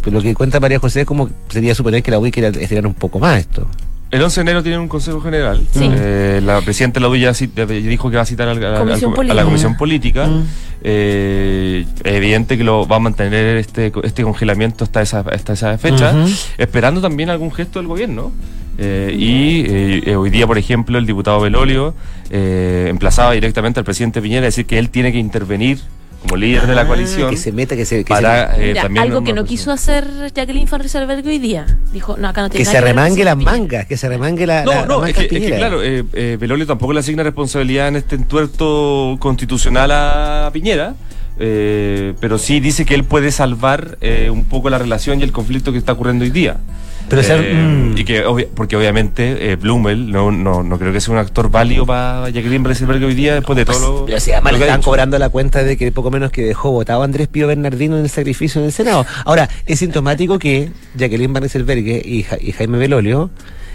Pero 0.00 0.18
lo 0.18 0.22
que 0.22 0.32
cuenta 0.32 0.60
María 0.60 0.78
José 0.78 1.00
es 1.00 1.06
como 1.08 1.28
sería 1.48 1.74
suponer 1.74 2.04
que 2.04 2.12
la 2.12 2.20
UDI 2.20 2.30
quiere 2.30 2.62
estirar 2.62 2.86
un 2.86 2.94
poco 2.94 3.18
más 3.18 3.40
esto. 3.40 3.66
El 4.10 4.22
11 4.22 4.36
de 4.36 4.42
enero 4.42 4.62
tienen 4.62 4.80
un 4.80 4.88
consejo 4.88 5.20
general. 5.20 5.66
Sí. 5.72 5.80
Eh, 5.92 6.40
la 6.42 6.60
presidenta 6.62 6.98
de 6.98 7.02
la 7.02 7.08
UDI 7.10 7.20
ya 7.20 7.32
dijo 7.32 8.08
que 8.10 8.16
va 8.16 8.22
a 8.22 8.26
citar 8.26 8.48
al- 8.48 8.56
al- 8.64 8.74
al- 8.74 8.78
Comisión 8.80 9.30
a 9.30 9.34
la 9.34 9.44
comisión 9.44 9.76
política. 9.76 10.26
Mm. 10.26 10.44
Eh, 10.82 11.84
evidente 12.04 12.56
que 12.56 12.64
lo 12.64 12.86
va 12.86 12.96
a 12.96 13.00
mantener 13.00 13.56
este, 13.58 13.92
este 14.04 14.22
congelamiento 14.22 14.84
hasta 14.84 15.02
esa, 15.02 15.20
hasta 15.20 15.52
esa 15.52 15.76
fecha, 15.76 16.14
esperando 16.56 17.00
también 17.00 17.28
algún 17.30 17.52
gesto 17.52 17.78
del 17.80 17.88
gobierno. 17.88 18.32
Eh, 18.80 19.12
y 19.18 19.64
eh, 20.08 20.14
hoy 20.16 20.30
día, 20.30 20.46
por 20.46 20.56
ejemplo, 20.56 20.98
el 20.98 21.04
diputado 21.04 21.40
Belolio 21.40 21.94
eh, 22.30 22.86
emplazaba 22.88 23.32
directamente 23.32 23.80
al 23.80 23.84
presidente 23.84 24.22
Piñera 24.22 24.42
a 24.42 24.44
decir 24.46 24.66
que 24.66 24.78
él 24.78 24.88
tiene 24.88 25.10
que 25.12 25.18
intervenir 25.18 25.80
como 26.20 26.36
líder 26.36 26.66
de 26.66 26.74
la 26.74 26.82
Ah, 26.82 26.86
coalición. 26.86 27.30
Que 27.30 27.36
se 27.36 27.52
meta, 27.52 27.76
que 27.76 27.84
se. 27.84 28.04
Que 28.04 28.08
para, 28.08 28.54
se, 28.56 28.70
eh, 28.70 28.74
también 28.74 29.04
algo 29.04 29.22
que 29.22 29.32
no 29.32 29.44
quiso 29.44 29.70
hacer 29.70 30.06
Jacqueline 30.34 30.68
Van 30.70 30.80
Rysselberg 30.80 31.26
hoy 31.26 31.38
día. 31.38 31.66
Dijo, 31.92 32.16
no, 32.16 32.28
acá 32.28 32.42
no 32.42 32.50
tiene 32.50 32.64
que 32.64 32.70
se 32.70 32.80
remangue 32.80 33.24
las 33.24 33.36
mangas, 33.36 33.86
que 33.86 33.96
se 33.96 34.08
remangue 34.08 34.46
la. 34.46 34.64
No, 34.64 34.70
la- 34.72 34.86
no, 34.86 35.00
la 35.00 35.08
es 35.10 35.14
que, 35.16 35.22
es 35.22 35.28
que 35.28 35.34
Piñera. 35.36 35.56
claro, 35.58 35.82
eh, 35.82 36.04
eh, 36.12 36.36
Belolio 36.40 36.66
tampoco 36.66 36.92
le 36.92 37.00
asigna 37.00 37.22
responsabilidad 37.22 37.88
en 37.88 37.96
este 37.96 38.16
entuerto 38.16 39.16
constitucional 39.20 39.90
a 39.92 40.50
Piñera, 40.52 40.94
eh, 41.38 42.14
pero 42.20 42.38
sí 42.38 42.60
dice 42.60 42.84
que 42.84 42.94
él 42.94 43.04
puede 43.04 43.30
salvar 43.32 43.98
eh, 44.00 44.30
un 44.30 44.44
poco 44.44 44.70
la 44.70 44.78
relación 44.78 45.20
y 45.20 45.22
el 45.22 45.32
conflicto 45.32 45.72
que 45.72 45.78
está 45.78 45.92
ocurriendo 45.92 46.24
hoy 46.24 46.30
día. 46.30 46.56
Pero, 47.08 47.22
Eh, 47.22 47.54
mm. 47.54 47.96
y 47.96 48.04
que 48.04 48.22
porque 48.54 48.76
obviamente 48.76 49.50
eh, 49.52 49.56
Blumel 49.56 50.10
no, 50.10 50.30
no, 50.30 50.62
no 50.62 50.78
creo 50.78 50.92
que 50.92 51.00
sea 51.00 51.14
un 51.14 51.18
actor 51.18 51.50
válido 51.50 51.86
para 51.86 52.28
Jacqueline 52.28 52.62
Breselberg 52.62 53.02
hoy 53.02 53.14
día 53.14 53.34
después 53.34 53.56
de 53.56 53.64
todo 53.64 53.78
lo, 54.00 54.04
Pero 54.06 54.20
si 54.20 54.30
además 54.32 54.52
lo 54.52 54.58
le 54.58 54.64
están 54.66 54.82
cobrando 54.82 55.18
la 55.18 55.30
cuenta 55.30 55.62
de 55.64 55.78
que 55.78 55.90
poco 55.90 56.10
menos 56.10 56.30
que 56.30 56.42
dejó 56.42 56.70
votado 56.70 57.00
a 57.00 57.04
Andrés 57.06 57.28
Pío 57.28 57.46
Bernardino 57.46 57.96
en 57.96 58.02
el 58.04 58.10
sacrificio 58.10 58.60
en 58.60 58.66
el 58.66 58.72
Senado. 58.72 59.06
Ahora, 59.24 59.48
es 59.64 59.78
sintomático 59.78 60.38
que 60.38 60.70
Jacqueline 60.96 61.32
Van 61.32 61.42
Rysselberghe 61.44 62.02
y, 62.04 62.24
Ja- 62.24 62.36
y 62.38 62.52
Jaime 62.52 62.76
Belolio 62.76 63.30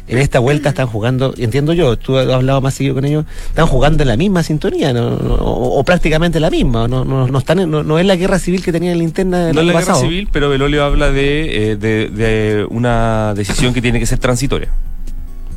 en 0.08 0.18
esta 0.18 0.40
vuelta 0.40 0.70
están 0.70 0.88
jugando, 0.88 1.34
entiendo 1.38 1.72
yo, 1.74 1.98
tú 1.98 2.18
has 2.18 2.28
hablado 2.28 2.60
más 2.62 2.74
seguido 2.74 2.96
con 2.96 3.06
ellos, 3.06 3.26
están 3.48 3.68
jugando 3.68 4.04
en 4.04 4.10
la 4.10 4.18
misma 4.18 4.44
sintonía, 4.44 4.92
¿no? 4.94 5.08
O, 5.16 5.80
o 5.80 5.84
prácticamente 5.84 6.40
la 6.40 6.50
misma, 6.50 6.88
no, 6.88 7.06
no, 7.06 7.28
no, 7.28 7.38
están 7.40 7.60
en- 7.60 7.72
no, 7.72 7.84
no 7.84 8.00
es 8.00 8.06
la 8.06 8.16
guerra 8.16 8.38
civil 8.40 8.62
que 8.64 8.72
tenían 8.72 8.94
en 8.94 8.98
la 9.00 9.04
interna 9.06 9.46
del 9.46 9.56
No 9.56 9.62
es 9.62 9.68
la 9.68 9.74
guerra 9.74 9.94
civil, 10.02 10.28
pero 10.32 10.50
Belolio 10.50 10.84
habla 10.84 11.10
de, 11.12 11.72
eh, 11.72 11.76
de, 11.78 12.10
de 12.10 12.66
una 12.70 13.34
decisión 13.36 13.74
que 13.74 13.82
tiene 13.82 14.00
que 14.00 14.06
ser 14.06 14.20
transitoria. 14.20 14.70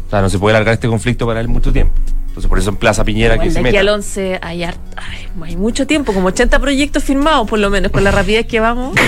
O 0.07 0.11
sea, 0.11 0.21
no 0.23 0.29
se 0.31 0.39
puede 0.39 0.57
alargar 0.57 0.75
este 0.75 0.89
conflicto 0.89 1.27
para 1.27 1.41
él 1.41 1.49
mucho 1.49 1.73
tiempo. 1.73 1.93
Entonces, 2.29 2.51
por 2.51 2.59
eso 2.59 2.69
en 2.69 2.77
Plaza 2.77 3.03
Piñera 3.03 3.39
que 3.39 3.49
se 3.51 3.55
de 3.55 3.61
aquí 3.61 3.65
meta. 3.65 3.81
al 3.81 3.89
11 3.89 4.39
hay, 4.43 4.63
hay 4.65 5.57
mucho 5.57 5.87
tiempo, 5.87 6.13
como 6.13 6.29
80 6.29 6.59
proyectos 6.59 7.03
firmados, 7.03 7.49
por 7.49 7.59
lo 7.59 7.71
menos, 7.71 7.91
con 7.91 8.05
la 8.05 8.11
rapidez 8.11 8.47
que 8.47 8.61
vamos. 8.61 8.95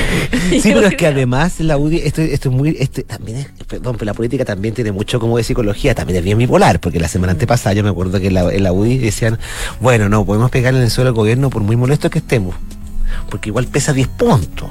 Sí, 0.48 0.60
pero 0.72 0.86
es 0.86 0.94
que 0.96 1.06
además 1.06 1.60
la 1.60 1.76
UDI, 1.76 1.98
esto, 1.98 2.22
esto 2.22 2.48
es 2.48 2.54
muy, 2.54 2.74
este, 2.80 3.02
también 3.02 3.36
es, 3.38 3.48
perdón, 3.66 3.96
pero 3.98 4.06
la 4.06 4.14
política 4.14 4.46
también 4.46 4.72
tiene 4.72 4.92
mucho 4.92 5.20
como 5.20 5.36
de 5.36 5.44
psicología, 5.44 5.94
también 5.94 6.18
es 6.20 6.24
bien 6.24 6.38
bipolar, 6.38 6.80
porque 6.80 6.98
la 6.98 7.08
semana 7.08 7.32
antepasada 7.32 7.74
yo 7.74 7.82
me 7.84 7.90
acuerdo 7.90 8.18
que 8.18 8.28
en 8.28 8.34
la, 8.34 8.50
en 8.50 8.62
la 8.62 8.72
UDI 8.72 8.96
decían, 8.96 9.38
bueno, 9.78 10.08
no, 10.08 10.24
podemos 10.24 10.50
pegar 10.50 10.74
en 10.74 10.80
el 10.80 10.90
suelo 10.90 11.08
al 11.08 11.14
gobierno 11.14 11.50
por 11.50 11.62
muy 11.62 11.76
molesto 11.76 12.08
que 12.08 12.20
estemos, 12.20 12.54
porque 13.28 13.50
igual 13.50 13.66
pesa 13.66 13.92
10 13.92 14.08
puntos. 14.08 14.70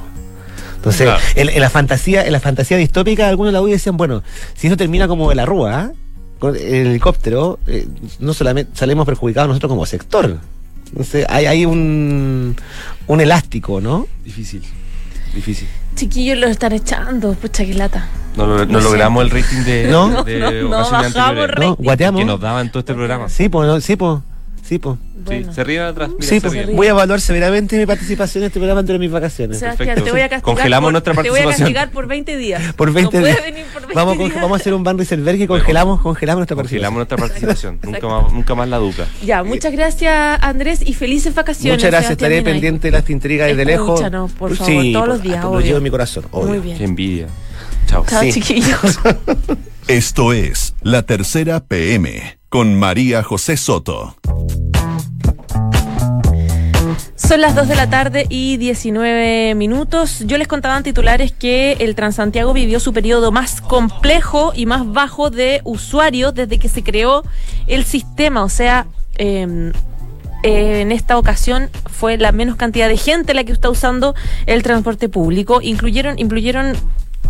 Entonces, 0.74 1.02
Claro. 1.06 1.20
en, 1.36 1.48
en 1.48 1.60
la 1.60 1.70
fantasía, 1.70 2.26
en 2.26 2.32
la 2.32 2.40
fantasía 2.40 2.76
distópica, 2.76 3.28
algunos 3.28 3.52
de 3.52 3.58
la 3.58 3.62
UDI 3.62 3.72
decían, 3.72 3.96
bueno, 3.96 4.24
si 4.56 4.66
eso 4.66 4.76
termina 4.76 5.06
como 5.06 5.28
de 5.28 5.36
la 5.36 5.46
rúa, 5.46 5.78
¿ah? 5.80 5.92
Con 6.38 6.56
el 6.56 6.62
helicóptero, 6.88 7.58
eh, 7.66 7.86
no 8.20 8.32
solamente 8.34 8.72
salimos 8.76 9.06
perjudicados 9.06 9.48
nosotros 9.48 9.70
como 9.70 9.86
sector. 9.86 10.38
Entonces, 10.90 11.26
hay, 11.28 11.46
hay 11.46 11.66
un, 11.66 12.56
un 13.06 13.20
elástico, 13.20 13.80
¿no? 13.80 14.06
Difícil. 14.24 14.62
Difícil. 15.34 15.68
Chiquillos 15.94 16.38
lo 16.38 16.46
están 16.46 16.72
echando, 16.72 17.34
pucha 17.34 17.64
que 17.64 17.74
lata. 17.74 18.08
No, 18.36 18.46
lo- 18.46 18.58
no 18.64 18.72
No 18.72 18.78
sé. 18.78 18.84
logramos 18.84 19.24
el 19.24 19.30
rating 19.30 19.64
de, 19.64 19.88
No. 19.90 20.22
de 20.24 20.38
No, 20.38 20.50
no, 20.68 20.78
ocasiones 20.78 21.12
bajamos 21.14 21.48
rating. 21.48 21.66
¿No? 21.68 21.76
Guateamos. 21.76 22.18
Que 22.20 22.24
nos 22.24 22.40
daban 22.40 22.70
todo 22.70 22.80
este 22.80 22.94
programa. 22.94 23.28
Sí, 23.28 23.48
pues, 23.48 23.84
sí, 23.84 23.96
pues, 23.96 24.20
sí, 24.68 24.78
pues. 24.78 24.96
Bueno. 25.24 25.48
Sí, 25.48 25.54
se 25.54 25.64
ríen 25.64 25.82
atrás. 25.82 26.08
mira, 26.10 26.22
Sí, 26.26 26.40
pues, 26.40 26.66
voy 26.74 26.86
a 26.86 26.90
evaluar 26.90 27.20
severamente 27.20 27.76
mi 27.76 27.84
participación 27.86 28.44
en 28.44 28.46
este 28.48 28.58
programa 28.60 28.80
entre 28.80 28.98
mis 28.98 29.10
vacaciones. 29.10 29.58
Sebastián, 29.58 29.86
Perfecto. 29.88 30.04
te 30.04 30.10
voy 30.12 30.20
a 30.20 30.28
castigar. 30.28 30.42
Congelamos 30.54 30.86
por, 30.86 30.92
nuestra 30.92 31.12
Te 31.14 31.16
voy 31.18 31.26
a 31.40 31.44
participación. 31.44 31.64
castigar 31.74 31.90
por 31.90 32.06
20 32.06 32.36
días. 32.36 32.72
Por 32.76 32.92
20 32.92 33.18
no 33.18 33.24
días. 33.26 33.36
puedes 33.36 33.52
venir 33.54 33.66
por 33.72 33.80
20 33.82 33.94
Vamos, 33.94 34.16
con- 34.16 34.28
días. 34.28 34.40
vamos 34.42 34.58
a 34.58 34.60
hacer 34.60 34.74
un 34.74 34.84
Van 34.84 34.98
Rysselberg 34.98 35.40
y 35.40 35.46
congelamos, 35.46 36.00
congelamos 36.00 36.38
nuestra 36.38 36.56
Congelamos 36.56 37.06
participación. 37.08 37.78
nuestra 37.80 37.80
participación. 37.80 37.80
nunca, 38.10 38.22
más, 38.22 38.32
nunca 38.32 38.54
más 38.54 38.68
la 38.68 38.76
duca. 38.78 39.06
Ya, 39.24 39.42
muchas 39.42 39.72
gracias 39.72 40.38
Andrés 40.42 40.80
y 40.84 40.94
felices 40.94 41.34
vacaciones. 41.34 41.78
Muchas 41.78 41.90
gracias, 41.90 42.08
Sebastián 42.18 42.32
estaré 42.32 42.52
pendiente 42.52 42.88
de 42.88 42.92
las 42.92 43.10
intrigas 43.10 43.48
desde 43.48 43.64
lejos. 43.64 43.88
Escúchanos, 44.00 44.32
por 44.32 44.54
favor, 44.56 44.72
Sí, 44.72 44.92
todos 44.92 45.02
por- 45.06 45.14
los 45.14 45.22
días, 45.22 45.44
Lo 45.44 45.60
llevo 45.60 45.76
en 45.78 45.82
mi 45.82 45.90
corazón, 45.90 46.24
obvio. 46.30 46.48
Muy 46.48 46.58
bien. 46.60 46.78
Qué 46.78 46.84
envidia. 46.84 47.26
Chao. 47.86 48.04
Chao, 48.08 48.22
Sí. 48.22 48.32
chiquillos. 48.32 48.98
Esto 49.88 50.32
es 50.32 50.74
La 50.82 51.02
Tercera 51.02 51.60
PM 51.60 52.37
con 52.48 52.74
María 52.78 53.22
José 53.22 53.56
Soto. 53.56 54.16
Son 57.14 57.40
las 57.42 57.54
2 57.54 57.68
de 57.68 57.74
la 57.74 57.90
tarde 57.90 58.26
y 58.30 58.56
19 58.56 59.54
minutos. 59.54 60.20
Yo 60.26 60.38
les 60.38 60.48
contaba 60.48 60.76
en 60.78 60.82
titulares 60.82 61.32
que 61.32 61.72
el 61.80 61.94
Transantiago 61.94 62.54
vivió 62.54 62.80
su 62.80 62.92
periodo 62.94 63.32
más 63.32 63.60
complejo 63.60 64.52
y 64.54 64.64
más 64.64 64.90
bajo 64.90 65.28
de 65.28 65.60
usuarios 65.64 66.34
desde 66.34 66.58
que 66.58 66.70
se 66.70 66.82
creó 66.82 67.24
el 67.66 67.84
sistema. 67.84 68.42
O 68.44 68.48
sea, 68.48 68.86
eh, 69.16 69.72
en 70.42 70.92
esta 70.92 71.18
ocasión 71.18 71.68
fue 71.90 72.16
la 72.16 72.32
menos 72.32 72.56
cantidad 72.56 72.88
de 72.88 72.96
gente 72.96 73.34
la 73.34 73.44
que 73.44 73.52
está 73.52 73.68
usando 73.68 74.14
el 74.46 74.62
transporte 74.62 75.08
público. 75.08 75.60
Incluyeron, 75.60 76.18
incluyeron 76.18 76.76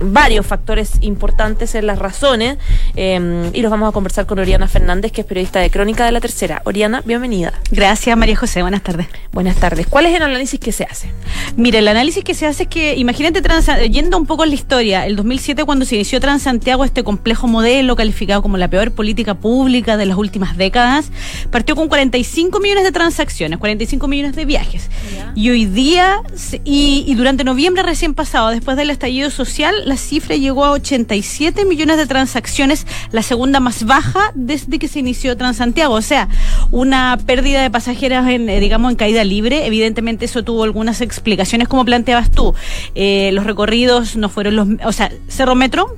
varios 0.01 0.47
factores 0.47 0.93
importantes 1.01 1.75
en 1.75 1.87
las 1.87 1.99
razones 1.99 2.59
eh, 2.97 3.51
y 3.53 3.61
los 3.63 3.71
vamos 3.71 3.89
a 3.89 3.93
conversar 3.93 4.27
con 4.27 4.39
Oriana 4.39 4.69
Fernández, 4.69 5.13
que 5.13 5.23
es 5.23 5.27
periodista 5.27 5.61
de 5.61 5.71
Crónica 5.71 6.05
de 6.05 6.13
la 6.13 6.21
Tercera. 6.21 6.63
Oriana, 6.65 7.03
bienvenida. 7.05 7.53
Gracias, 7.71 8.17
María 8.17 8.37
José. 8.37 8.63
Buenas 8.63 8.83
tardes. 8.83 9.07
Buenas 9.33 9.57
tardes. 9.57 9.87
¿Cuál 9.87 10.07
es 10.07 10.15
el 10.17 10.23
análisis 10.23 10.59
que 10.61 10.73
se 10.73 10.85
hace? 10.85 11.11
Mira, 11.57 11.79
el 11.79 11.89
análisis 11.89 12.25
que 12.25 12.35
se 12.35 12.47
hace 12.47 12.65
es 12.65 12.69
que, 12.69 12.97
imagínate, 12.97 13.43
Transa- 13.43 13.85
yendo 13.87 14.17
un 14.19 14.27
poco 14.27 14.45
en 14.45 14.51
la 14.51 14.55
historia, 14.55 15.07
el 15.07 15.17
2007 15.17 15.65
cuando 15.65 15.85
se 15.85 15.95
inició 15.97 16.21
Transantiago, 16.21 16.85
este 16.85 17.03
complejo 17.05 17.47
modelo 17.49 17.97
calificado 17.97 18.43
como 18.43 18.57
la 18.57 18.69
peor 18.69 18.93
política 18.93 19.35
pública 19.35 19.97
de 19.97 20.07
las 20.07 20.17
últimas 20.17 20.57
décadas, 20.57 21.11
partió 21.51 21.77
con 21.77 21.89
45 21.89 22.61
millones 22.61 22.85
de 22.85 22.93
transacciones, 22.93 23.59
45 23.59 24.09
millones 24.09 24.37
de 24.37 24.45
viajes. 24.45 24.89
Y 25.35 25.51
hoy 25.51 25.67
día, 25.67 26.21
y, 26.65 27.05
y 27.07 27.15
durante 27.15 27.45
noviembre 27.45 27.83
recién 27.83 28.15
pasado, 28.15 28.51
después 28.51 28.77
del 28.77 28.91
estallido 28.91 29.31
social, 29.31 29.75
la 29.89 29.97
cifra 29.97 30.37
llegó 30.37 30.65
a 30.65 30.73
87 30.73 31.65
millones 31.65 31.97
de 31.97 32.07
transacciones, 32.07 32.87
la 33.13 33.23
segunda 33.23 33.61
más 33.61 33.85
baja 33.85 34.33
desde 34.35 34.79
que 34.79 34.89
se 34.89 35.01
inició 35.01 35.37
Transantiago. 35.37 35.95
O 35.95 36.03
sea, 36.03 36.29
una 36.71 37.19
pérdida 37.27 37.63
de 37.63 37.71
pasajeros 37.71 38.27
en, 38.29 38.49
eh, 38.49 38.61
digamos, 38.61 38.91
en 38.91 38.97
caída 38.97 39.25
libre. 39.25 39.67
Evidentemente 39.67 40.27
eso 40.27 40.43
tuvo 40.43 40.65
algunas 40.65 41.01
explicaciones, 41.01 41.69
como 41.69 41.85
planteabas 41.85 42.31
tú. 42.31 42.55
Eh, 42.95 43.31
los 43.33 43.45
recorridos 43.45 44.17
no 44.17 44.29
fueron 44.29 44.57
los... 44.57 44.69
O 44.85 44.93
sea, 44.93 45.11
Cerro 45.29 45.55
Metro 45.55 45.97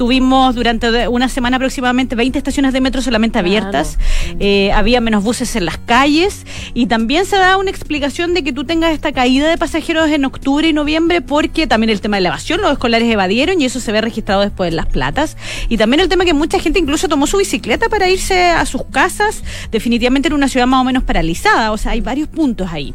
Tuvimos 0.00 0.54
durante 0.54 1.08
una 1.08 1.28
semana 1.28 1.56
aproximadamente 1.58 2.14
20 2.16 2.38
estaciones 2.38 2.72
de 2.72 2.80
metro 2.80 3.02
solamente 3.02 3.38
Claro. 3.38 3.48
abiertas. 3.48 3.98
Eh, 4.38 4.72
había 4.72 4.98
menos 5.02 5.22
buses 5.22 5.54
en 5.56 5.66
las 5.66 5.76
calles. 5.76 6.46
Y 6.72 6.86
también 6.86 7.26
se 7.26 7.36
da 7.36 7.58
una 7.58 7.68
explicación 7.68 8.32
de 8.32 8.42
que 8.42 8.54
tú 8.54 8.64
tengas 8.64 8.94
esta 8.94 9.12
caída 9.12 9.50
de 9.50 9.58
pasajeros 9.58 10.08
en 10.08 10.24
octubre 10.24 10.66
y 10.66 10.72
noviembre, 10.72 11.20
porque 11.20 11.66
también 11.66 11.90
el 11.90 12.00
tema 12.00 12.16
de 12.16 12.22
la 12.22 12.30
evasión, 12.30 12.62
los 12.62 12.72
escolares 12.72 13.12
evadieron 13.12 13.60
y 13.60 13.66
eso 13.66 13.78
se 13.78 13.92
ve 13.92 14.00
registrado 14.00 14.40
después 14.40 14.70
en 14.70 14.76
las 14.76 14.86
platas. 14.86 15.36
Y 15.68 15.76
también 15.76 16.00
el 16.00 16.08
tema 16.08 16.24
que 16.24 16.32
mucha 16.32 16.58
gente 16.60 16.78
incluso 16.78 17.06
tomó 17.06 17.26
su 17.26 17.36
bicicleta 17.36 17.90
para 17.90 18.08
irse 18.08 18.48
a 18.48 18.64
sus 18.64 18.84
casas, 18.84 19.44
definitivamente 19.70 20.28
en 20.28 20.32
una 20.32 20.48
ciudad 20.48 20.66
más 20.66 20.80
o 20.80 20.84
menos 20.84 21.02
paralizada. 21.02 21.72
O 21.72 21.76
sea, 21.76 21.92
hay 21.92 22.00
varios 22.00 22.28
puntos 22.28 22.72
ahí. 22.72 22.94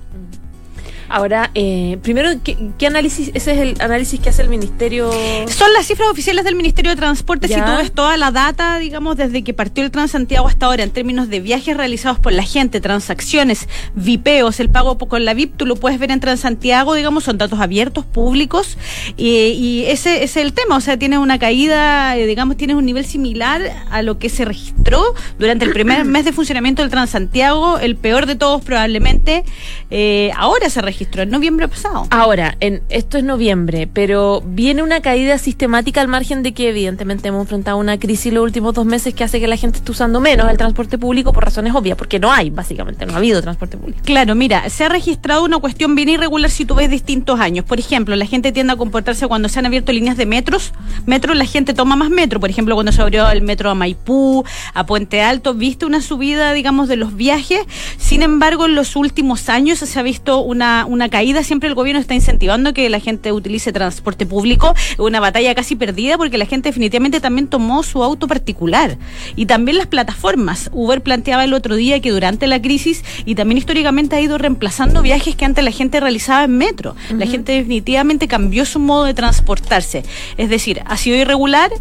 Ahora, 1.09 1.51
eh, 1.53 1.97
primero, 2.01 2.29
¿qué, 2.43 2.57
qué 2.77 2.87
análisis? 2.87 3.31
Ese 3.33 3.53
es 3.53 3.59
el 3.59 3.81
análisis 3.81 4.19
que 4.19 4.29
hace 4.29 4.41
el 4.41 4.49
Ministerio. 4.49 5.11
Son 5.47 5.71
las 5.73 5.85
cifras 5.87 6.09
oficiales 6.09 6.43
del 6.45 6.55
Ministerio 6.55 6.91
de 6.91 6.95
Transporte. 6.95 7.47
Ya. 7.47 7.57
Si 7.57 7.71
tú 7.71 7.77
ves 7.77 7.91
toda 7.91 8.17
la 8.17 8.31
data, 8.31 8.77
digamos, 8.79 9.17
desde 9.17 9.43
que 9.43 9.53
partió 9.53 9.83
el 9.83 9.91
Transantiago 9.91 10.47
hasta 10.47 10.65
ahora, 10.65 10.83
en 10.83 10.91
términos 10.91 11.29
de 11.29 11.39
viajes 11.39 11.77
realizados 11.77 12.19
por 12.19 12.33
la 12.33 12.43
gente, 12.43 12.81
transacciones, 12.81 13.67
vipeos, 13.93 14.59
el 14.59 14.69
pago 14.69 14.97
con 14.97 15.25
la 15.25 15.33
VIP, 15.33 15.57
tú 15.57 15.65
lo 15.65 15.75
puedes 15.75 15.99
ver 15.99 16.11
en 16.11 16.19
Transantiago, 16.19 16.95
digamos, 16.95 17.23
son 17.23 17.37
datos 17.37 17.59
abiertos, 17.59 18.05
públicos, 18.05 18.77
y, 19.17 19.29
y 19.29 19.85
ese, 19.85 20.23
ese 20.23 20.39
es 20.41 20.45
el 20.45 20.53
tema. 20.53 20.77
O 20.77 20.81
sea, 20.81 20.97
tiene 20.97 21.17
una 21.17 21.39
caída, 21.39 22.17
eh, 22.17 22.25
digamos, 22.25 22.57
tienes 22.57 22.75
un 22.75 22.85
nivel 22.85 23.05
similar 23.05 23.61
a 23.91 24.01
lo 24.01 24.17
que 24.17 24.29
se 24.29 24.45
registró 24.45 25.03
durante 25.37 25.65
el 25.65 25.71
primer 25.71 26.05
mes 26.05 26.25
de 26.25 26.33
funcionamiento 26.33 26.81
del 26.81 26.91
Transantiago, 26.91 27.79
el 27.79 27.95
peor 27.95 28.25
de 28.25 28.35
todos 28.35 28.63
probablemente. 28.63 29.43
eh, 29.89 30.31
ahora 30.35 30.69
se 30.69 30.81
registró, 30.95 31.23
en 31.23 31.29
noviembre 31.29 31.67
pasado. 31.67 32.08
Ahora, 32.10 32.55
en, 32.62 32.81
esto 32.89 33.17
es 33.17 33.23
noviembre, 33.23 33.88
pero 33.91 34.41
viene 34.45 34.81
una 34.81 35.01
caída 35.01 35.38
sistemática 35.38 35.99
al 35.99 36.08
margen 36.08 36.41
de 36.41 36.53
que 36.53 36.69
evidentemente 36.69 37.27
hemos 37.27 37.41
enfrentado 37.41 37.77
una 37.77 37.99
crisis 37.99 38.31
los 38.31 38.43
últimos 38.43 38.73
dos 38.73 38.86
meses 38.86 39.13
que 39.13 39.23
hace 39.25 39.39
que 39.41 39.47
la 39.47 39.58
gente 39.58 39.79
esté 39.79 39.91
usando 39.91 40.21
menos 40.21 40.49
el 40.49 40.58
transporte 40.58 40.97
público 40.97 41.34
por 41.34 41.43
razones 41.43 41.75
obvias, 41.75 41.97
porque 41.97 42.17
no 42.17 42.31
hay, 42.31 42.49
básicamente, 42.49 43.05
no 43.05 43.13
ha 43.13 43.17
habido 43.17 43.41
transporte 43.41 43.77
público. 43.77 43.99
Claro, 44.05 44.36
mira, 44.36 44.69
se 44.69 44.86
ha 44.86 44.89
registrado 44.89 45.43
una 45.43 45.58
cuestión 45.58 45.95
bien 45.95 46.10
irregular 46.10 46.49
si 46.49 46.65
tú 46.65 46.75
ves 46.75 46.89
distintos 46.89 47.39
años. 47.39 47.65
Por 47.65 47.79
ejemplo, 47.79 48.15
la 48.15 48.25
gente 48.25 48.53
tiende 48.53 48.73
a 48.73 48.77
comportarse 48.77 49.27
cuando 49.27 49.49
se 49.49 49.60
han 49.60 49.65
abierto 49.65 49.91
líneas 49.91 50.15
de 50.15 50.25
metros. 50.25 50.73
Metro, 51.05 51.34
la 51.34 51.45
gente 51.45 51.73
toma 51.73 51.97
más 51.97 52.10
metro. 52.10 52.39
Por 52.39 52.49
ejemplo, 52.49 52.75
cuando 52.75 52.93
se 52.93 53.01
abrió 53.01 53.29
el 53.29 53.41
metro 53.41 53.69
a 53.69 53.75
Maipú, 53.75 54.45
a 54.73 54.86
Puente 54.86 55.21
Alto, 55.21 55.53
viste 55.53 55.86
una 55.86 56.01
subida, 56.01 56.53
digamos, 56.53 56.88
de 56.88 56.95
los 56.95 57.15
viajes. 57.15 57.60
Sin 57.97 58.23
embargo, 58.23 58.65
en 58.65 58.75
los 58.75 58.95
últimos 58.95 59.49
años 59.49 59.79
se 59.79 59.99
ha 59.99 60.03
visto 60.03 60.39
una, 60.39 60.84
una, 60.85 61.05
una 61.05 61.09
caída, 61.09 61.43
siempre 61.43 61.69
el 61.69 61.75
gobierno 61.75 62.01
está 62.01 62.15
incentivando 62.15 62.73
que 62.73 62.89
la 62.89 62.99
gente 62.99 63.31
utilice 63.31 63.71
transporte 63.71 64.25
público, 64.25 64.73
una 64.97 65.19
batalla 65.19 65.53
casi 65.53 65.75
perdida 65.75 66.17
porque 66.17 66.37
la 66.37 66.45
gente 66.45 66.69
definitivamente 66.69 67.19
también 67.19 67.47
tomó 67.47 67.83
su 67.83 68.03
auto 68.03 68.27
particular. 68.27 68.97
Y 69.35 69.45
también 69.45 69.77
las 69.77 69.87
plataformas. 69.87 70.69
Uber 70.73 71.01
planteaba 71.01 71.43
el 71.43 71.53
otro 71.53 71.75
día 71.75 71.99
que 71.99 72.11
durante 72.11 72.47
la 72.47 72.61
crisis 72.61 73.03
y 73.25 73.35
también 73.35 73.57
históricamente 73.57 74.15
ha 74.15 74.21
ido 74.21 74.37
reemplazando 74.37 75.01
viajes 75.01 75.35
que 75.35 75.45
antes 75.45 75.63
la 75.63 75.71
gente 75.71 75.99
realizaba 75.99 76.43
en 76.45 76.57
metro. 76.57 76.95
La 77.11 77.27
gente 77.27 77.51
definitivamente 77.51 78.27
cambió 78.27 78.65
su 78.65 78.79
modo 78.79 79.05
de 79.05 79.13
transportarse. 79.13 80.03
Es 80.37 80.49
decir, 80.49 80.81
ha 80.85 80.97
sido 80.97 81.17
irregular, 81.17 81.71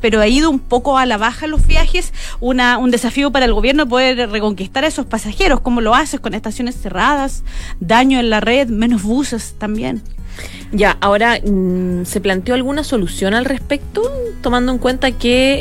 pero 0.00 0.20
ha 0.20 0.28
ido 0.28 0.50
un 0.50 0.58
poco 0.58 0.98
a 0.98 1.06
la 1.06 1.16
baja 1.16 1.46
los 1.46 1.66
viajes, 1.66 2.12
una, 2.40 2.78
un 2.78 2.90
desafío 2.90 3.30
para 3.30 3.46
el 3.46 3.54
gobierno 3.54 3.88
poder 3.88 4.30
reconquistar 4.30 4.84
a 4.84 4.88
esos 4.88 5.06
pasajeros, 5.06 5.60
como 5.60 5.80
lo 5.80 5.94
haces 5.94 6.20
con 6.20 6.34
estaciones 6.34 6.76
cerradas, 6.80 7.42
daño 7.80 8.20
en 8.20 8.30
la 8.30 8.40
red, 8.40 8.68
menos 8.68 9.02
buses 9.02 9.54
también. 9.58 10.02
Ya, 10.72 10.96
ahora, 11.00 11.38
mm, 11.44 12.04
¿se 12.04 12.20
planteó 12.20 12.54
alguna 12.54 12.84
solución 12.84 13.34
al 13.34 13.44
respecto? 13.44 14.02
Tomando 14.42 14.70
en 14.72 14.78
cuenta 14.78 15.10
que 15.12 15.60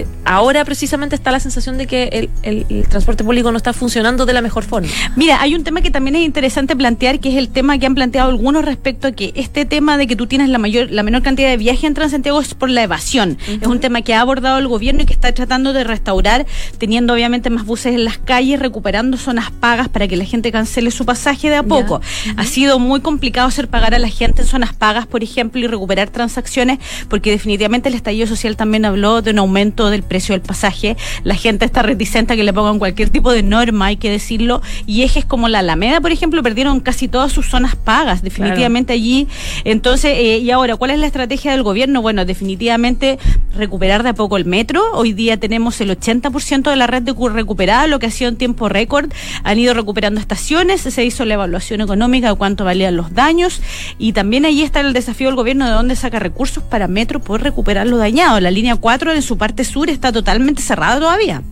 eh, 0.00 0.06
ahora 0.24 0.64
precisamente 0.64 1.14
está 1.16 1.30
la 1.30 1.40
sensación 1.40 1.78
de 1.78 1.86
que 1.86 2.04
el, 2.12 2.30
el- 2.42 2.66
el 2.68 2.88
transporte 2.88 3.24
público 3.24 3.50
no 3.50 3.56
está 3.56 3.72
funcionando 3.72 4.26
de 4.26 4.32
la 4.32 4.40
mejor 4.42 4.64
forma. 4.64 4.88
Mira, 5.16 5.40
hay 5.40 5.54
un 5.54 5.64
tema 5.64 5.80
que 5.80 5.90
también 5.90 6.16
es 6.16 6.22
interesante 6.22 6.76
plantear, 6.76 7.18
que 7.20 7.30
es 7.30 7.36
el 7.36 7.48
tema 7.48 7.78
que 7.78 7.86
han 7.86 7.94
planteado 7.94 8.30
algunos 8.30 8.64
respecto 8.64 9.08
a 9.08 9.12
que 9.12 9.32
este 9.34 9.64
tema 9.64 9.96
de 9.96 10.06
que 10.06 10.16
tú 10.16 10.26
tienes 10.26 10.48
la 10.48 10.58
mayor, 10.58 10.90
la 10.90 11.02
menor 11.02 11.22
cantidad 11.22 11.48
de 11.48 11.56
viajes 11.56 11.84
en 11.84 11.94
Transantiago 11.94 12.40
es 12.40 12.54
por 12.54 12.70
la 12.70 12.82
evasión. 12.82 13.38
Es 13.60 13.66
un 13.66 13.80
tema 13.80 14.02
que 14.02 14.14
ha 14.14 14.20
abordado 14.20 14.58
el 14.58 14.68
gobierno 14.68 15.02
y 15.02 15.06
que 15.06 15.12
está 15.14 15.32
tratando 15.32 15.72
de 15.72 15.84
restaurar, 15.84 16.46
teniendo 16.78 17.14
obviamente 17.14 17.50
más 17.50 17.64
buses 17.66 17.94
en 17.94 18.04
las 18.04 18.18
calles, 18.18 18.60
recuperando 18.60 19.16
zonas 19.16 19.50
pagas 19.50 19.88
para 19.88 20.06
que 20.06 20.16
la 20.16 20.24
gente 20.24 20.52
cancele 20.52 20.90
su 20.90 21.04
pasaje 21.04 21.50
de 21.50 21.56
a 21.56 21.62
poco. 21.62 22.00
Ha 22.36 22.44
sido 22.44 22.78
muy 22.78 23.00
complicado 23.00 23.48
hacer 23.48 23.68
pagar 23.68 23.94
a 23.94 23.98
la 23.98 24.08
gente 24.08 24.39
en 24.40 24.46
zonas 24.46 24.74
pagas, 24.74 25.06
por 25.06 25.22
ejemplo, 25.22 25.60
y 25.60 25.66
recuperar 25.66 26.10
transacciones, 26.10 26.78
porque 27.08 27.30
definitivamente 27.30 27.88
el 27.88 27.94
estallido 27.94 28.26
social 28.26 28.56
también 28.56 28.84
habló 28.84 29.22
de 29.22 29.30
un 29.30 29.38
aumento 29.38 29.90
del 29.90 30.02
precio 30.02 30.34
del 30.34 30.40
pasaje. 30.42 30.96
La 31.24 31.34
gente 31.34 31.64
está 31.64 31.82
reticente 31.82 32.32
a 32.32 32.36
que 32.36 32.44
le 32.44 32.52
pongan 32.52 32.78
cualquier 32.78 33.10
tipo 33.10 33.32
de 33.32 33.42
norma, 33.42 33.86
hay 33.86 33.96
que 33.96 34.10
decirlo. 34.10 34.62
Y 34.86 35.02
ejes 35.02 35.24
como 35.24 35.48
la 35.48 35.60
Alameda, 35.60 36.00
por 36.00 36.12
ejemplo, 36.12 36.42
perdieron 36.42 36.80
casi 36.80 37.08
todas 37.08 37.32
sus 37.32 37.46
zonas 37.48 37.76
pagas, 37.76 38.22
definitivamente 38.22 38.92
allí. 38.92 39.28
Entonces, 39.64 40.12
eh, 40.16 40.38
y 40.38 40.50
ahora, 40.50 40.76
¿cuál 40.76 40.90
es 40.92 40.98
la 40.98 41.06
estrategia 41.06 41.52
del 41.52 41.62
gobierno? 41.62 42.02
Bueno, 42.02 42.24
definitivamente 42.24 43.18
recuperar 43.56 44.02
de 44.02 44.10
a 44.10 44.14
poco 44.14 44.36
el 44.36 44.44
metro. 44.44 44.82
Hoy 44.94 45.12
día 45.12 45.36
tenemos 45.38 45.80
el 45.80 45.90
80% 45.90 46.70
de 46.70 46.76
la 46.76 46.86
red 46.86 47.02
de 47.02 47.12
cu- 47.12 47.28
recuperada, 47.28 47.86
lo 47.86 47.98
que 47.98 48.06
ha 48.06 48.10
sido 48.10 48.28
en 48.30 48.36
tiempo 48.36 48.68
récord. 48.68 49.10
Han 49.44 49.58
ido 49.58 49.74
recuperando 49.74 50.20
estaciones, 50.20 50.80
se 50.80 51.04
hizo 51.04 51.24
la 51.24 51.34
evaluación 51.34 51.80
económica 51.80 52.28
de 52.30 52.34
cuánto 52.36 52.64
valían 52.64 52.96
los 52.96 53.12
daños 53.14 53.60
y 53.98 54.12
también 54.12 54.29
ahí 54.44 54.62
está 54.62 54.80
el 54.80 54.92
desafío 54.92 55.28
del 55.28 55.36
gobierno 55.36 55.66
de 55.66 55.72
dónde 55.72 55.96
saca 55.96 56.18
recursos 56.18 56.62
para 56.62 56.88
Metro 56.88 57.20
poder 57.20 57.42
recuperar 57.42 57.86
lo 57.86 57.96
dañado. 57.96 58.38
La 58.40 58.50
línea 58.50 58.76
4 58.76 59.12
en 59.12 59.22
su 59.22 59.36
parte 59.36 59.64
sur 59.64 59.90
está 59.90 60.12
totalmente 60.12 60.62
cerrada 60.62 61.00
todavía. 61.00 61.42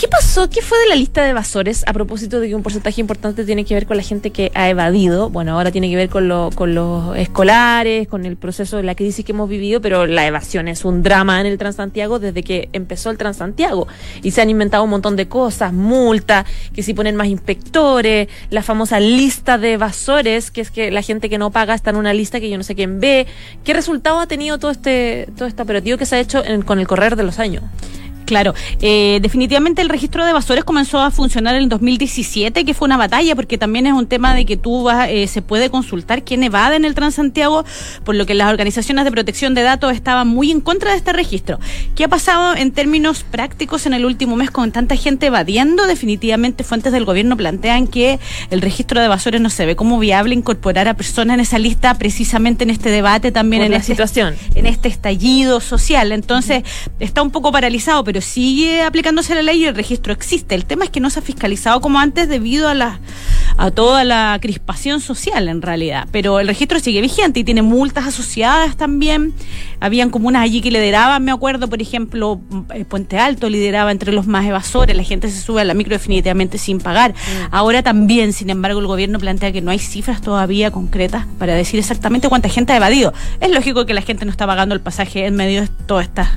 ¿Qué 0.00 0.08
pasó? 0.08 0.48
¿Qué 0.48 0.62
fue 0.62 0.78
de 0.78 0.88
la 0.88 0.94
lista 0.94 1.22
de 1.22 1.28
evasores 1.28 1.84
a 1.86 1.92
propósito 1.92 2.40
de 2.40 2.48
que 2.48 2.54
un 2.54 2.62
porcentaje 2.62 3.02
importante 3.02 3.44
tiene 3.44 3.66
que 3.66 3.74
ver 3.74 3.86
con 3.86 3.98
la 3.98 4.02
gente 4.02 4.30
que 4.30 4.50
ha 4.54 4.70
evadido? 4.70 5.28
Bueno, 5.28 5.52
ahora 5.52 5.70
tiene 5.72 5.90
que 5.90 5.96
ver 5.96 6.08
con, 6.08 6.26
lo- 6.26 6.48
con 6.54 6.74
los 6.74 7.14
escolares, 7.18 8.08
con 8.08 8.24
el 8.24 8.38
proceso 8.38 8.78
de 8.78 8.82
la 8.82 8.94
crisis 8.94 9.26
que 9.26 9.32
hemos 9.32 9.46
vivido, 9.50 9.82
pero 9.82 10.06
la 10.06 10.26
evasión 10.26 10.68
es 10.68 10.86
un 10.86 11.02
drama 11.02 11.38
en 11.42 11.46
el 11.46 11.58
Transantiago 11.58 12.18
desde 12.18 12.42
que 12.42 12.70
empezó 12.72 13.10
el 13.10 13.18
Transantiago. 13.18 13.88
Y 14.22 14.30
se 14.30 14.40
han 14.40 14.48
inventado 14.48 14.84
un 14.84 14.88
montón 14.90 15.16
de 15.16 15.28
cosas, 15.28 15.70
multa, 15.74 16.46
que 16.74 16.82
si 16.82 16.94
ponen 16.94 17.14
más 17.14 17.26
inspectores, 17.28 18.28
la 18.48 18.62
famosa 18.62 19.00
lista 19.00 19.58
de 19.58 19.74
evasores, 19.74 20.50
que 20.50 20.62
es 20.62 20.70
que 20.70 20.90
la 20.90 21.02
gente 21.02 21.28
que 21.28 21.36
no 21.36 21.50
paga 21.50 21.74
está 21.74 21.90
en 21.90 21.96
una 21.96 22.14
lista 22.14 22.40
que 22.40 22.48
yo 22.48 22.56
no 22.56 22.64
sé 22.64 22.74
quién 22.74 23.00
ve. 23.00 23.26
¿Qué 23.64 23.74
resultado 23.74 24.18
ha 24.20 24.26
tenido 24.26 24.58
todo 24.58 24.70
este, 24.70 25.28
todo 25.36 25.46
este 25.46 25.60
operativo 25.60 25.98
que 25.98 26.06
se 26.06 26.16
ha 26.16 26.20
hecho 26.20 26.42
en- 26.42 26.62
con 26.62 26.78
el 26.80 26.86
correr 26.86 27.16
de 27.16 27.22
los 27.24 27.38
años? 27.38 27.64
Claro, 28.30 28.54
eh, 28.80 29.18
definitivamente 29.20 29.82
el 29.82 29.88
registro 29.88 30.22
de 30.22 30.30
evasores 30.30 30.62
comenzó 30.62 31.00
a 31.00 31.10
funcionar 31.10 31.56
en 31.56 31.62
el 31.62 31.68
2017, 31.68 32.64
que 32.64 32.74
fue 32.74 32.86
una 32.86 32.96
batalla, 32.96 33.34
porque 33.34 33.58
también 33.58 33.88
es 33.88 33.92
un 33.92 34.06
tema 34.06 34.36
de 34.36 34.44
que 34.46 34.56
tú 34.56 34.84
vas, 34.84 35.08
eh, 35.10 35.26
se 35.26 35.42
puede 35.42 35.68
consultar 35.68 36.22
quién 36.22 36.44
evade 36.44 36.76
en 36.76 36.84
el 36.84 36.94
Transantiago, 36.94 37.64
por 38.04 38.14
lo 38.14 38.26
que 38.26 38.34
las 38.34 38.48
organizaciones 38.48 39.04
de 39.04 39.10
protección 39.10 39.54
de 39.56 39.62
datos 39.62 39.92
estaban 39.94 40.28
muy 40.28 40.52
en 40.52 40.60
contra 40.60 40.92
de 40.92 40.98
este 40.98 41.12
registro. 41.12 41.58
¿Qué 41.96 42.04
ha 42.04 42.08
pasado 42.08 42.54
en 42.54 42.70
términos 42.70 43.24
prácticos 43.24 43.86
en 43.86 43.94
el 43.94 44.04
último 44.06 44.36
mes 44.36 44.52
con 44.52 44.70
tanta 44.70 44.94
gente 44.94 45.26
evadiendo? 45.26 45.88
Definitivamente 45.88 46.62
fuentes 46.62 46.92
del 46.92 47.04
gobierno 47.06 47.36
plantean 47.36 47.88
que 47.88 48.20
el 48.50 48.60
registro 48.60 49.00
de 49.00 49.06
evasores 49.06 49.40
no 49.40 49.50
se 49.50 49.66
ve 49.66 49.74
como 49.74 49.98
viable 49.98 50.36
incorporar 50.36 50.86
a 50.86 50.94
personas 50.94 51.34
en 51.34 51.40
esa 51.40 51.58
lista 51.58 51.94
precisamente 51.94 52.62
en 52.62 52.70
este 52.70 52.90
debate 52.90 53.32
también 53.32 53.62
Por 53.62 53.66
en 53.66 53.72
la 53.72 53.78
este 53.78 53.92
situación. 53.94 54.36
en 54.54 54.66
este 54.66 54.86
estallido 54.86 55.58
social. 55.58 56.12
Entonces, 56.12 56.62
está 57.00 57.22
un 57.22 57.32
poco 57.32 57.50
paralizado, 57.50 58.04
pero 58.04 58.19
sigue 58.20 58.82
aplicándose 58.82 59.34
la 59.34 59.42
ley 59.42 59.62
y 59.62 59.66
el 59.66 59.74
registro 59.74 60.12
existe. 60.12 60.54
El 60.54 60.64
tema 60.64 60.84
es 60.84 60.90
que 60.90 61.00
no 61.00 61.10
se 61.10 61.18
ha 61.18 61.22
fiscalizado 61.22 61.80
como 61.80 61.98
antes 61.98 62.28
debido 62.28 62.68
a 62.68 62.74
la 62.74 63.00
a 63.56 63.70
toda 63.70 64.04
la 64.04 64.38
crispación 64.40 65.00
social 65.00 65.48
en 65.48 65.60
realidad. 65.60 66.08
Pero 66.10 66.40
el 66.40 66.48
registro 66.48 66.80
sigue 66.80 67.02
vigente 67.02 67.40
y 67.40 67.44
tiene 67.44 67.60
multas 67.60 68.06
asociadas 68.06 68.76
también. 68.76 69.34
Habían 69.80 70.08
comunas 70.08 70.42
allí 70.42 70.62
que 70.62 70.70
lideraban, 70.70 71.22
me 71.22 71.30
acuerdo, 71.30 71.68
por 71.68 71.82
ejemplo, 71.82 72.40
eh, 72.72 72.86
Puente 72.86 73.18
Alto 73.18 73.50
lideraba 73.50 73.92
entre 73.92 74.12
los 74.12 74.26
más 74.26 74.46
evasores, 74.46 74.96
la 74.96 75.02
gente 75.02 75.30
se 75.30 75.40
sube 75.40 75.60
a 75.60 75.64
la 75.64 75.74
micro 75.74 75.94
definitivamente 75.94 76.56
sin 76.56 76.80
pagar. 76.80 77.14
Ahora 77.50 77.82
también, 77.82 78.32
sin 78.32 78.48
embargo, 78.48 78.80
el 78.80 78.86
gobierno 78.86 79.18
plantea 79.18 79.52
que 79.52 79.60
no 79.60 79.70
hay 79.70 79.78
cifras 79.78 80.22
todavía 80.22 80.70
concretas 80.70 81.26
para 81.38 81.54
decir 81.54 81.78
exactamente 81.78 82.28
cuánta 82.28 82.48
gente 82.48 82.72
ha 82.72 82.76
evadido. 82.76 83.12
Es 83.40 83.50
lógico 83.50 83.84
que 83.84 83.94
la 83.94 84.02
gente 84.02 84.24
no 84.24 84.30
está 84.30 84.46
pagando 84.46 84.74
el 84.74 84.80
pasaje 84.80 85.26
en 85.26 85.36
medio 85.36 85.62
de 85.62 85.68
todas 85.86 86.06
estas 86.06 86.28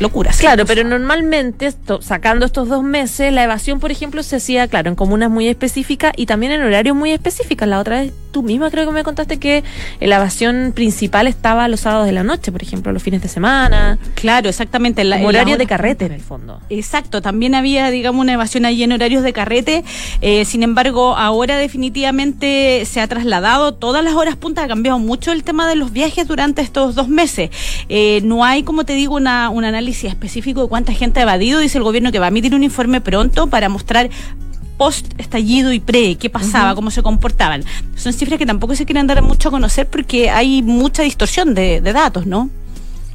locuras. 0.00 0.38
Claro, 0.38 0.64
pero 0.66 0.84
normalmente, 0.84 1.66
esto- 1.66 2.02
sacando 2.02 2.46
estos 2.46 2.68
dos 2.68 2.82
meses, 2.82 3.32
la 3.32 3.44
evasión, 3.44 3.80
por 3.80 3.90
ejemplo, 3.90 4.22
se 4.22 4.36
hacía, 4.36 4.66
claro, 4.68 4.88
en 4.88 4.94
comunas 4.96 5.30
muy 5.30 5.48
específicas 5.48 6.12
y 6.16 6.26
también 6.26 6.52
en 6.52 6.62
horarios 6.62 6.96
muy 6.96 7.12
específicos. 7.12 7.68
La 7.68 7.78
otra 7.78 8.00
vez 8.00 8.12
tú 8.32 8.42
misma 8.42 8.70
creo 8.70 8.86
que 8.86 8.92
me 8.92 9.04
contaste 9.04 9.38
que 9.38 9.62
la 10.00 10.16
evasión 10.16 10.72
principal 10.74 11.26
estaba 11.26 11.68
los 11.68 11.80
sábados 11.80 12.06
de 12.06 12.12
la 12.12 12.22
noche, 12.24 12.50
por 12.50 12.62
ejemplo, 12.62 12.90
los 12.90 13.02
fines 13.02 13.20
de 13.22 13.28
semana, 13.28 13.98
Claro, 14.14 14.48
exactamente. 14.48 15.02
en 15.02 15.10
la- 15.10 15.22
horario 15.22 15.58
de 15.58 15.66
carrete 15.66 16.06
en 16.06 16.12
el 16.12 16.20
fondo. 16.22 16.58
Exacto, 16.70 17.20
también 17.20 17.54
había, 17.54 17.90
digamos, 17.90 18.20
una 18.22 18.32
evasión 18.32 18.64
allí 18.64 18.82
en 18.82 18.92
horarios 18.92 19.22
de 19.22 19.32
carrete. 19.34 19.84
Eh, 20.22 20.44
sin 20.46 20.62
embargo, 20.62 21.14
ahora 21.16 21.58
definitivamente 21.58 22.84
se 22.86 23.00
ha 23.00 23.06
trasladado 23.06 23.74
todas 23.74 24.02
las 24.02 24.14
horas 24.14 24.36
puntas, 24.36 24.64
ha 24.64 24.68
cambiado 24.68 24.98
mucho 24.98 25.30
el 25.32 25.44
tema 25.44 25.68
de 25.68 25.76
los 25.76 25.92
viajes 25.92 26.26
durante 26.26 26.62
estos 26.62 26.94
dos 26.94 27.08
meses. 27.08 27.50
Eh, 27.88 28.20
no 28.24 28.44
hay, 28.44 28.62
como 28.62 28.84
te 28.84 28.94
digo, 28.94 29.14
una, 29.16 29.50
un 29.50 29.64
análisis 29.72 30.04
específico 30.04 30.62
de 30.62 30.68
cuánta 30.68 30.92
gente 30.92 31.20
ha 31.20 31.22
evadido. 31.24 31.60
Dice 31.60 31.78
el 31.78 31.84
gobierno 31.84 32.12
que 32.12 32.18
va 32.18 32.26
a 32.26 32.28
emitir 32.28 32.54
un 32.54 32.64
informe 32.64 33.00
pronto 33.00 33.48
para 33.48 33.68
mostrar 33.68 34.10
post 34.76 35.12
estallido 35.18 35.72
y 35.72 35.80
pre, 35.80 36.16
qué 36.16 36.30
pasaba, 36.30 36.74
cómo 36.74 36.90
se 36.90 37.02
comportaban. 37.02 37.64
Son 37.94 38.12
cifras 38.12 38.38
que 38.38 38.46
tampoco 38.46 38.74
se 38.74 38.84
quieren 38.84 39.06
dar 39.06 39.22
mucho 39.22 39.48
a 39.48 39.52
conocer 39.52 39.86
porque 39.88 40.30
hay 40.30 40.62
mucha 40.62 41.02
distorsión 41.02 41.54
de, 41.54 41.80
de 41.80 41.92
datos, 41.92 42.26
¿no? 42.26 42.50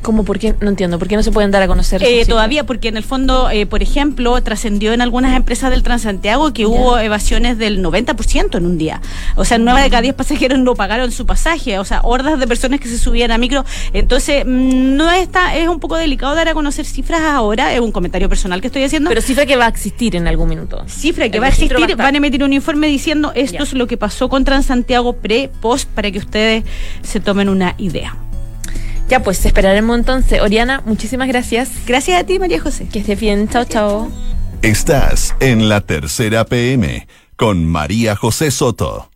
¿Cómo? 0.01 0.23
¿Por 0.23 0.39
qué? 0.39 0.55
No 0.61 0.69
entiendo. 0.69 0.99
¿Por 0.99 1.07
qué 1.07 1.15
no 1.15 1.23
se 1.23 1.31
pueden 1.31 1.51
dar 1.51 1.61
a 1.63 1.67
conocer? 1.67 2.01
Eh, 2.03 2.25
todavía, 2.25 2.65
porque 2.65 2.87
en 2.87 2.97
el 2.97 3.03
fondo, 3.03 3.49
eh, 3.49 3.65
por 3.65 3.81
ejemplo, 3.81 4.41
trascendió 4.41 4.93
en 4.93 5.01
algunas 5.01 5.35
empresas 5.35 5.69
del 5.71 5.83
Transantiago 5.83 6.53
que 6.53 6.65
hubo 6.65 6.97
evasiones 6.97 7.57
del 7.57 7.83
90% 7.83 8.57
en 8.57 8.65
un 8.65 8.77
día. 8.77 9.01
O 9.35 9.45
sea, 9.45 9.57
nueve 9.57 9.81
de 9.81 9.89
cada 9.89 10.01
diez 10.01 10.13
pasajeros 10.13 10.59
no 10.59 10.75
pagaron 10.75 11.11
su 11.11 11.25
pasaje. 11.25 11.79
O 11.79 11.85
sea, 11.85 12.01
hordas 12.03 12.39
de 12.39 12.47
personas 12.47 12.79
que 12.79 12.87
se 12.87 12.97
subían 12.97 13.31
a 13.31 13.37
micro. 13.37 13.65
Entonces, 13.93 14.45
mm, 14.45 14.95
no 14.95 15.11
está, 15.11 15.55
es 15.55 15.67
un 15.67 15.79
poco 15.79 15.97
delicado 15.97 16.35
dar 16.35 16.47
a 16.47 16.53
conocer 16.53 16.85
cifras 16.85 17.21
ahora. 17.21 17.73
Es 17.73 17.79
un 17.79 17.91
comentario 17.91 18.29
personal 18.29 18.61
que 18.61 18.67
estoy 18.67 18.83
haciendo. 18.83 19.09
Pero 19.09 19.21
cifra 19.21 19.45
que 19.45 19.55
va 19.55 19.65
a 19.65 19.69
existir 19.69 20.15
en 20.15 20.27
algún 20.27 20.49
minuto. 20.49 20.83
Cifra 20.87 21.29
que 21.29 21.37
El 21.37 21.43
va 21.43 21.47
a 21.47 21.49
existir, 21.49 21.75
va 21.75 21.81
a 21.81 21.85
estar. 21.85 21.97
van 21.97 22.13
a 22.15 22.17
emitir 22.17 22.43
un 22.43 22.53
informe 22.53 22.87
diciendo 22.87 23.31
esto 23.35 23.63
es 23.63 23.73
lo 23.73 23.87
que 23.87 23.97
pasó 23.97 24.29
con 24.29 24.45
Transantiago 24.45 25.13
pre, 25.13 25.49
post, 25.61 25.89
para 25.89 26.11
que 26.11 26.19
ustedes 26.19 26.63
se 27.01 27.19
tomen 27.19 27.49
una 27.49 27.75
idea. 27.77 28.15
Ya, 29.07 29.23
pues 29.23 29.45
esperaremos 29.45 29.97
entonces. 29.97 30.41
Oriana, 30.41 30.81
muchísimas 30.85 31.27
gracias. 31.27 31.69
Gracias 31.85 32.21
a 32.21 32.25
ti, 32.25 32.39
María 32.39 32.59
José. 32.59 32.87
Que 32.87 32.99
estés 32.99 33.19
bien. 33.19 33.47
Chao, 33.47 33.65
chao. 33.65 34.11
Estás 34.61 35.35
en 35.39 35.69
la 35.69 35.81
tercera 35.81 36.45
PM 36.45 37.07
con 37.35 37.65
María 37.65 38.15
José 38.15 38.51
Soto. 38.51 39.09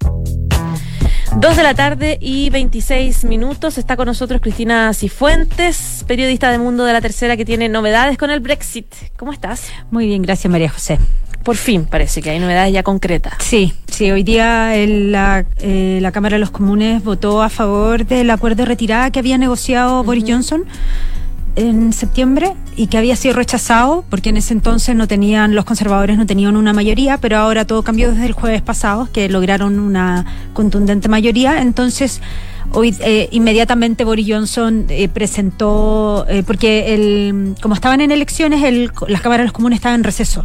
Dos 1.38 1.56
de 1.58 1.64
la 1.64 1.74
tarde 1.74 2.18
y 2.22 2.50
26 2.50 3.24
minutos. 3.24 3.78
Está 3.78 3.96
con 3.96 4.06
nosotros 4.06 4.42
Cristina 4.42 4.94
Cifuentes, 4.94 6.04
periodista 6.08 6.52
de 6.52 6.58
Mundo 6.60 6.84
de 6.86 6.94
la 6.94 7.02
Tercera 7.02 7.38
que 7.38 7.46
tiene 7.46 7.70
novedades 7.70 8.18
con 8.18 8.30
el 8.30 8.42
Brexit. 8.42 8.86
¿Cómo 9.18 9.32
estás? 9.32 9.68
Muy 9.92 10.06
bien, 10.08 10.22
gracias 10.22 10.52
María 10.52 10.70
José. 10.70 11.00
Por 11.44 11.56
fin 11.56 11.86
parece 11.86 12.22
que 12.22 12.30
hay 12.30 12.40
novedades 12.40 12.74
ya 12.74 12.84
concretas. 12.84 13.34
Sí, 13.40 13.74
sí, 13.88 14.12
hoy 14.12 14.22
día 14.24 14.76
el- 14.76 15.12
la, 15.12 15.46
eh, 15.60 15.98
la 16.02 16.12
Cámara 16.12 16.36
de 16.36 16.40
los 16.40 16.52
Comunes 16.52 17.04
votó 17.04 17.42
a 17.42 17.50
favor 17.50 18.06
del 18.06 18.30
acuerdo 18.30 18.58
de 18.58 18.66
retirada 18.66 19.10
que 19.10 19.18
había 19.20 19.38
negociado 19.40 20.04
Boris 20.04 20.26
Johnson. 20.28 20.66
En 21.56 21.94
septiembre 21.94 22.54
y 22.76 22.88
que 22.88 22.98
había 22.98 23.16
sido 23.16 23.36
rechazado 23.36 24.06
porque 24.10 24.30
en 24.30 24.38
ese 24.38 24.54
entonces 24.54 24.96
no 24.96 25.08
tenían 25.08 25.56
los 25.56 25.66
conservadores 25.66 26.18
no 26.18 26.26
tenían 26.26 26.56
una 26.56 26.74
mayoría, 26.74 27.18
pero 27.18 27.38
ahora 27.38 27.66
todo 27.66 27.84
cambió 27.84 28.12
desde 28.12 28.26
el 28.26 28.34
jueves 28.34 28.62
pasado 28.62 29.10
que 29.12 29.30
lograron 29.30 29.80
una 29.80 30.26
contundente 30.54 31.10
mayoría, 31.10 31.62
entonces 31.62 32.22
hoy 32.72 32.96
eh, 33.02 33.28
inmediatamente 33.32 34.06
Boris 34.06 34.28
Johnson 34.30 34.86
eh, 34.90 35.10
presentó 35.10 36.26
eh, 36.30 36.44
porque 36.46 36.94
el 36.94 37.56
como 37.62 37.76
estaban 37.76 38.02
en 38.02 38.12
elecciones 38.12 38.64
el, 38.64 38.92
las 39.08 39.22
cámaras 39.22 39.44
de 39.44 39.48
los 39.48 39.54
comunes 39.54 39.78
estaban 39.78 40.00
en 40.00 40.04
receso. 40.04 40.44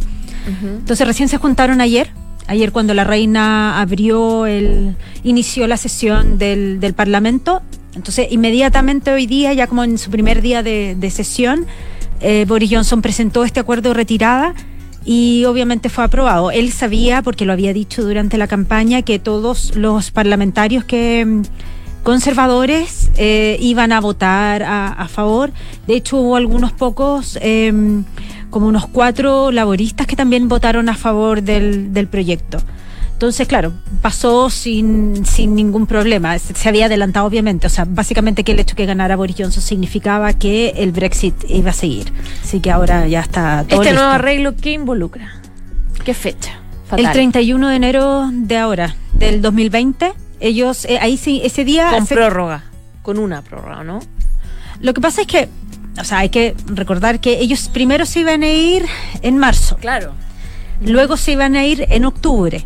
Entonces 0.61 1.05
recién 1.05 1.27
se 1.27 1.37
juntaron 1.37 1.81
ayer 1.81 2.09
ayer 2.47 2.71
cuando 2.71 2.93
la 2.93 3.03
reina 3.03 3.81
abrió 3.81 4.45
el 4.45 4.95
inició 5.23 5.67
la 5.67 5.75
sesión 5.75 6.37
del, 6.37 6.79
del 6.79 6.93
Parlamento 6.93 7.61
entonces, 7.97 8.27
inmediatamente 8.29 9.11
hoy 9.11 9.25
día, 9.25 9.53
ya 9.53 9.67
como 9.67 9.83
en 9.83 9.97
su 9.97 10.11
primer 10.11 10.41
día 10.41 10.61
de, 10.61 11.09
sesión, 11.11 11.65
eh, 12.21 12.45
Boris 12.47 12.69
Johnson 12.71 13.01
presentó 13.01 13.43
este 13.43 13.59
acuerdo 13.59 13.89
de 13.89 13.95
retirada 13.95 14.53
y 15.03 15.45
obviamente 15.45 15.89
fue 15.89 16.03
aprobado. 16.03 16.51
Él 16.51 16.71
sabía, 16.71 17.23
porque 17.23 17.45
lo 17.45 17.53
había 17.53 17.73
dicho 17.73 18.03
durante 18.03 18.37
la 18.37 18.47
campaña, 18.47 19.01
que 19.01 19.17
todos 19.17 19.75
los 19.75 20.11
parlamentarios 20.11 20.83
que 20.83 21.25
mm, 21.25 21.41
conservadores 22.03 23.09
eh, 23.17 23.57
iban 23.59 23.91
a 23.91 23.99
votar 23.99 24.61
a, 24.61 24.87
a, 24.89 25.07
favor. 25.07 25.51
De 25.87 25.95
hecho, 25.95 26.17
hubo 26.17 26.35
algunos 26.35 26.71
pocos, 26.71 27.39
eh, 27.41 27.73
como 28.51 28.67
unos 28.67 28.85
cuatro 28.85 29.51
laboristas 29.51 30.05
que 30.05 30.15
también 30.15 30.47
votaron 30.47 30.87
a 30.87 30.95
favor 30.95 31.41
del, 31.41 31.93
del 31.93 32.07
proyecto. 32.07 32.59
Entonces, 33.17 33.47
claro, 33.47 33.73
pasó 34.03 34.51
sin, 34.51 35.25
sin 35.25 35.55
ningún 35.55 35.87
problema. 35.87 36.37
Se, 36.37 36.53
se, 36.53 36.69
había 36.69 36.85
adelantado, 36.85 37.25
obviamente. 37.25 37.65
O 37.65 37.69
sea, 37.71 37.87
básicamente 37.89 38.43
que 38.43 38.51
el 38.51 38.59
hecho 38.59 38.75
que 38.75 38.85
ganara 38.85 39.15
Boris 39.15 39.37
Johnson 39.39 39.63
significaba 39.63 40.33
que 40.33 40.69
el 40.77 40.91
Brexit 40.91 41.33
iba 41.49 41.71
a 41.71 41.73
seguir. 41.73 42.13
Así 42.43 42.59
que 42.59 42.69
ahora 42.69 43.07
ya 43.07 43.21
está 43.21 43.65
todo 43.67 43.81
¿Este 43.81 43.89
listo. 43.89 44.03
nuevo 44.03 44.13
arreglo 44.13 44.55
qué 44.55 44.73
involucra? 44.73 45.31
¿Qué 46.05 46.13
fecha? 46.13 46.59
Fatal. 46.87 47.07
El 47.07 47.11
31 47.11 47.69
de 47.69 47.75
enero 47.75 48.29
de 48.31 48.55
ahora, 48.55 48.95
del 49.13 49.41
2020. 49.41 50.13
Ellos, 50.39 50.85
eh, 50.85 50.99
ahí 51.01 51.17
sí, 51.17 51.41
ese 51.43 51.65
día... 51.65 51.89
Con 51.89 52.05
se... 52.05 52.13
prórroga. 52.13 52.65
Con 53.01 53.17
una 53.17 53.41
prórroga, 53.41 53.83
¿no? 53.83 53.99
Lo 54.79 54.93
que 54.93 55.01
pasa 55.01 55.21
es 55.21 55.27
que, 55.27 55.49
o 55.99 56.03
sea, 56.03 56.19
hay 56.19 56.29
que 56.29 56.55
recordar 56.67 57.19
que 57.19 57.39
ellos 57.39 57.67
primero 57.73 58.05
se 58.05 58.19
iban 58.19 58.43
a 58.43 58.49
ir 58.51 58.85
en 59.23 59.39
marzo. 59.39 59.75
Claro. 59.77 60.13
Luego 60.81 61.17
se 61.17 61.31
iban 61.31 61.55
a 61.55 61.65
ir 61.65 61.87
en 61.89 62.05
octubre 62.05 62.63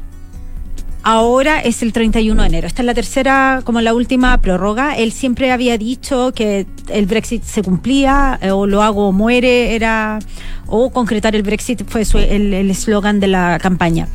ahora 1.03 1.59
es 1.59 1.81
el 1.81 1.93
31 1.93 2.41
de 2.41 2.47
enero. 2.47 2.67
Esta 2.67 2.81
es 2.81 2.85
la 2.85 2.93
tercera, 2.93 3.61
como 3.63 3.81
la 3.81 3.93
última 3.93 4.37
prórroga. 4.39 4.95
Él 4.97 5.11
siempre 5.11 5.51
había 5.51 5.77
dicho 5.77 6.31
que 6.33 6.65
el 6.89 7.05
Brexit 7.05 7.43
se 7.43 7.63
cumplía, 7.63 8.39
eh, 8.41 8.51
o 8.51 8.67
lo 8.67 8.81
hago 8.81 9.07
o 9.07 9.11
muere, 9.11 9.75
era, 9.75 10.19
o 10.67 10.91
concretar 10.91 11.35
el 11.35 11.43
Brexit 11.43 11.83
fue 11.87 12.05
su, 12.05 12.17
el 12.17 12.53
eslogan 12.69 13.19
de 13.19 13.27
la 13.27 13.59
campaña. 13.59 14.07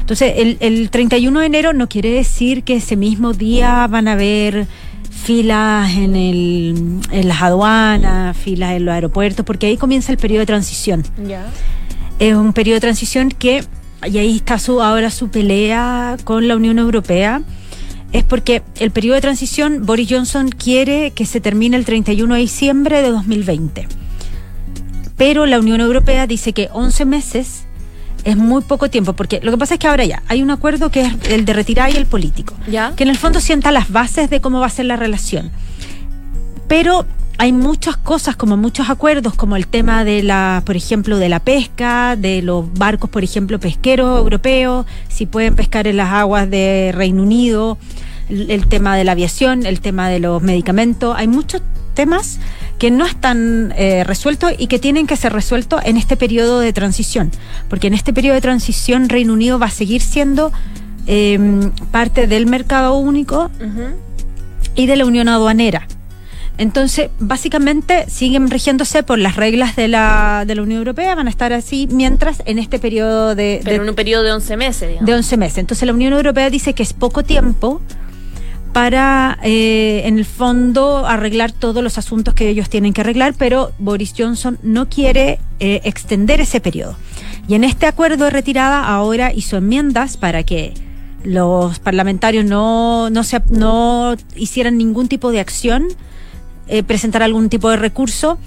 Entonces, 0.00 0.34
el, 0.36 0.56
el 0.60 0.90
31 0.90 1.40
de 1.40 1.46
enero 1.46 1.72
no 1.72 1.88
quiere 1.88 2.10
decir 2.10 2.64
que 2.64 2.76
ese 2.76 2.96
mismo 2.96 3.32
día 3.32 3.86
van 3.86 4.08
a 4.08 4.12
haber 4.12 4.66
filas 5.22 5.96
en, 5.96 6.16
el, 6.16 7.00
en 7.12 7.28
las 7.28 7.40
aduanas, 7.40 8.36
filas 8.36 8.72
en 8.72 8.84
los 8.84 8.92
aeropuertos, 8.92 9.46
porque 9.46 9.66
ahí 9.66 9.76
comienza 9.76 10.10
el 10.10 10.18
periodo 10.18 10.40
de 10.40 10.46
transición. 10.46 11.04
Ya. 11.26 11.46
Es 12.18 12.34
un 12.34 12.52
periodo 12.52 12.76
de 12.76 12.80
transición 12.80 13.28
que 13.28 13.64
y 14.06 14.18
ahí 14.18 14.36
está 14.36 14.58
su, 14.58 14.82
ahora 14.82 15.10
su 15.10 15.28
pelea 15.28 16.16
con 16.24 16.48
la 16.48 16.56
Unión 16.56 16.78
Europea, 16.78 17.42
es 18.12 18.24
porque 18.24 18.62
el 18.78 18.90
periodo 18.90 19.14
de 19.14 19.22
transición, 19.22 19.86
Boris 19.86 20.08
Johnson 20.10 20.50
quiere 20.50 21.12
que 21.12 21.24
se 21.24 21.40
termine 21.40 21.76
el 21.76 21.84
31 21.84 22.34
de 22.34 22.40
diciembre 22.40 23.02
de 23.02 23.10
2020. 23.10 23.88
Pero 25.16 25.46
la 25.46 25.58
Unión 25.58 25.80
Europea 25.80 26.26
dice 26.26 26.52
que 26.52 26.68
11 26.72 27.04
meses 27.06 27.64
es 28.24 28.36
muy 28.36 28.62
poco 28.62 28.90
tiempo, 28.90 29.14
porque 29.14 29.40
lo 29.42 29.50
que 29.50 29.58
pasa 29.58 29.74
es 29.74 29.80
que 29.80 29.88
ahora 29.88 30.04
ya 30.04 30.22
hay 30.28 30.42
un 30.42 30.50
acuerdo 30.50 30.90
que 30.90 31.02
es 31.02 31.14
el 31.30 31.44
de 31.44 31.52
retirada 31.52 31.90
y 31.90 31.96
el 31.96 32.06
político, 32.06 32.54
¿Ya? 32.68 32.92
que 32.96 33.02
en 33.02 33.10
el 33.10 33.16
fondo 33.16 33.40
sienta 33.40 33.72
las 33.72 33.90
bases 33.90 34.30
de 34.30 34.40
cómo 34.40 34.60
va 34.60 34.66
a 34.66 34.70
ser 34.70 34.86
la 34.86 34.96
relación. 34.96 35.50
Pero 36.68 37.06
hay 37.38 37.52
muchas 37.52 37.96
cosas, 37.96 38.36
como 38.36 38.56
muchos 38.56 38.88
acuerdos, 38.90 39.34
como 39.34 39.56
el 39.56 39.66
tema 39.66 40.04
de 40.04 40.22
la, 40.22 40.62
por 40.64 40.76
ejemplo, 40.76 41.18
de 41.18 41.28
la 41.28 41.40
pesca, 41.40 42.16
de 42.16 42.42
los 42.42 42.72
barcos, 42.74 43.10
por 43.10 43.24
ejemplo, 43.24 43.58
pesqueros 43.58 44.18
europeos, 44.18 44.86
si 45.08 45.26
pueden 45.26 45.56
pescar 45.56 45.86
en 45.86 45.96
las 45.96 46.12
aguas 46.12 46.48
de 46.48 46.92
Reino 46.94 47.22
Unido, 47.22 47.78
el, 48.28 48.50
el 48.50 48.66
tema 48.66 48.96
de 48.96 49.04
la 49.04 49.12
aviación, 49.12 49.66
el 49.66 49.80
tema 49.80 50.08
de 50.08 50.20
los 50.20 50.42
medicamentos. 50.42 51.14
Hay 51.16 51.26
muchos 51.26 51.62
temas 51.94 52.38
que 52.78 52.90
no 52.90 53.06
están 53.06 53.72
eh, 53.76 54.02
resueltos 54.04 54.52
y 54.58 54.66
que 54.66 54.78
tienen 54.78 55.06
que 55.06 55.16
ser 55.16 55.32
resueltos 55.32 55.80
en 55.84 55.96
este 55.96 56.16
periodo 56.16 56.60
de 56.60 56.72
transición, 56.72 57.30
porque 57.68 57.86
en 57.86 57.94
este 57.94 58.12
periodo 58.12 58.34
de 58.34 58.40
transición 58.40 59.08
Reino 59.08 59.32
Unido 59.32 59.58
va 59.58 59.66
a 59.66 59.70
seguir 59.70 60.02
siendo 60.02 60.52
eh, 61.06 61.38
parte 61.90 62.26
del 62.26 62.46
mercado 62.46 62.94
único 62.94 63.50
uh 63.60 63.64
-huh. 63.64 63.94
y 64.74 64.86
de 64.86 64.96
la 64.96 65.04
unión 65.04 65.28
aduanera. 65.28 65.86
Entonces, 66.58 67.10
básicamente 67.18 68.08
siguen 68.08 68.50
rigiéndose 68.50 69.02
por 69.02 69.18
las 69.18 69.36
reglas 69.36 69.74
de 69.74 69.88
la, 69.88 70.44
de 70.46 70.54
la 70.54 70.62
Unión 70.62 70.78
Europea, 70.78 71.14
van 71.14 71.26
a 71.26 71.30
estar 71.30 71.52
así 71.52 71.88
mientras 71.90 72.42
en 72.44 72.58
este 72.58 72.78
periodo 72.78 73.34
de... 73.34 73.60
Pero 73.64 73.78
de, 73.78 73.82
en 73.82 73.88
un 73.88 73.94
periodo 73.94 74.22
de 74.22 74.32
11 74.32 74.56
meses, 74.56 74.88
digamos. 74.88 75.06
De 75.06 75.14
11 75.14 75.36
meses. 75.38 75.58
Entonces, 75.58 75.86
la 75.86 75.94
Unión 75.94 76.12
Europea 76.12 76.50
dice 76.50 76.74
que 76.74 76.82
es 76.82 76.92
poco 76.92 77.24
tiempo 77.24 77.80
para, 78.72 79.38
eh, 79.42 80.02
en 80.04 80.18
el 80.18 80.24
fondo, 80.24 81.06
arreglar 81.06 81.52
todos 81.52 81.82
los 81.82 81.98
asuntos 81.98 82.34
que 82.34 82.48
ellos 82.48 82.68
tienen 82.70 82.92
que 82.92 83.02
arreglar, 83.02 83.34
pero 83.36 83.72
Boris 83.78 84.14
Johnson 84.16 84.58
no 84.62 84.88
quiere 84.88 85.38
eh, 85.60 85.80
extender 85.84 86.40
ese 86.40 86.60
periodo. 86.60 86.96
Y 87.48 87.54
en 87.54 87.64
este 87.64 87.86
acuerdo 87.86 88.24
de 88.24 88.30
retirada 88.30 88.86
ahora 88.86 89.32
hizo 89.32 89.56
enmiendas 89.56 90.16
para 90.16 90.42
que 90.42 90.74
los 91.24 91.78
parlamentarios 91.80 92.44
no, 92.44 93.10
no, 93.10 93.24
se, 93.24 93.42
no 93.50 94.16
hicieran 94.36 94.78
ningún 94.78 95.08
tipo 95.08 95.30
de 95.30 95.40
acción 95.40 95.88
eh, 96.68 96.82
presentar 96.82 97.22
algún 97.22 97.48
tipo 97.48 97.70
de 97.70 97.76
recurso 97.76 98.38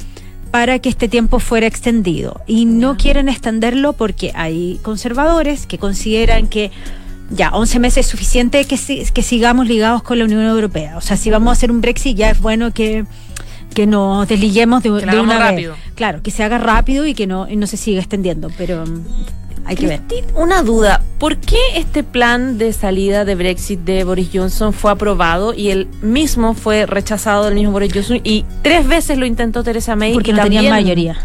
para 0.51 0.79
que 0.79 0.89
este 0.89 1.07
tiempo 1.09 1.39
fuera 1.39 1.67
extendido. 1.67 2.41
Y 2.47 2.65
no 2.65 2.97
quieren 2.97 3.27
extenderlo 3.29 3.93
porque 3.93 4.31
hay 4.35 4.79
conservadores 4.83 5.67
que 5.67 5.77
consideran 5.77 6.47
que 6.47 6.71
ya 7.29 7.49
11 7.49 7.79
meses 7.79 8.05
es 8.05 8.11
suficiente 8.11 8.65
que, 8.65 8.77
que 9.13 9.23
sigamos 9.23 9.67
ligados 9.67 10.03
con 10.03 10.19
la 10.19 10.25
Unión 10.25 10.43
Europea. 10.43 10.97
O 10.97 11.01
sea, 11.01 11.17
si 11.17 11.29
vamos 11.29 11.49
a 11.49 11.51
hacer 11.53 11.71
un 11.71 11.81
Brexit 11.81 12.15
ya 12.15 12.29
es 12.29 12.39
bueno 12.39 12.71
que 12.71 13.05
que 13.73 13.85
nos 13.85 14.27
desliguemos 14.27 14.81
de, 14.81 14.89
que 14.89 15.05
de 15.05 15.19
una 15.19 15.37
rápido. 15.37 15.73
vez. 15.73 15.81
Claro, 15.95 16.23
que 16.23 16.31
se 16.31 16.43
haga 16.43 16.57
rápido 16.57 17.05
y 17.05 17.13
que 17.13 17.27
no, 17.27 17.47
y 17.49 17.57
no 17.57 17.67
se 17.67 17.75
siga 17.75 17.99
extendiendo, 17.99 18.49
pero 18.57 18.85
hay 19.65 19.75
que 19.75 19.87
ver. 19.87 20.01
Una 20.35 20.61
duda, 20.61 21.01
¿por 21.17 21.37
qué 21.37 21.57
este 21.75 22.03
plan 22.03 22.57
de 22.57 22.71
salida 22.71 23.25
de 23.25 23.35
Brexit 23.35 23.79
de 23.79 24.03
Boris 24.03 24.29
Johnson 24.33 24.73
fue 24.73 24.91
aprobado 24.91 25.53
y 25.53 25.69
el 25.69 25.87
mismo 26.01 26.53
fue 26.53 26.85
rechazado 26.85 27.45
del 27.45 27.55
mismo 27.55 27.71
Boris 27.71 27.91
Johnson 27.93 28.21
y 28.23 28.45
tres 28.61 28.87
veces 28.87 29.17
lo 29.17 29.25
intentó 29.25 29.63
Teresa 29.63 29.95
May? 29.95 30.13
Porque 30.13 30.31
y 30.31 30.33
no 30.33 30.39
también... 30.39 30.63
tenían 30.63 30.73
mayoría. 30.73 31.17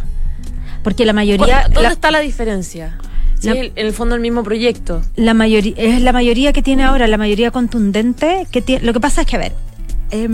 Porque 0.82 1.04
la 1.04 1.12
mayoría... 1.12 1.64
¿Dónde 1.64 1.82
la... 1.82 1.88
está 1.90 2.10
la 2.10 2.20
diferencia? 2.20 2.96
Sí, 3.38 3.48
la, 3.48 3.54
en 3.54 3.72
el 3.74 3.92
fondo 3.92 4.14
el 4.14 4.20
mismo 4.20 4.42
proyecto. 4.42 5.02
La 5.16 5.34
mayoría 5.34 5.74
es 5.76 6.00
la 6.02 6.12
mayoría 6.12 6.52
que 6.52 6.62
tiene 6.62 6.84
ahora, 6.84 7.06
la 7.08 7.18
mayoría 7.18 7.50
contundente 7.50 8.46
que 8.50 8.62
tiene. 8.62 8.84
Lo 8.84 8.92
que 8.92 9.00
pasa 9.00 9.22
es 9.22 9.26
que 9.26 9.36
a 9.36 9.38
ver, 9.38 9.52
eh, 10.10 10.28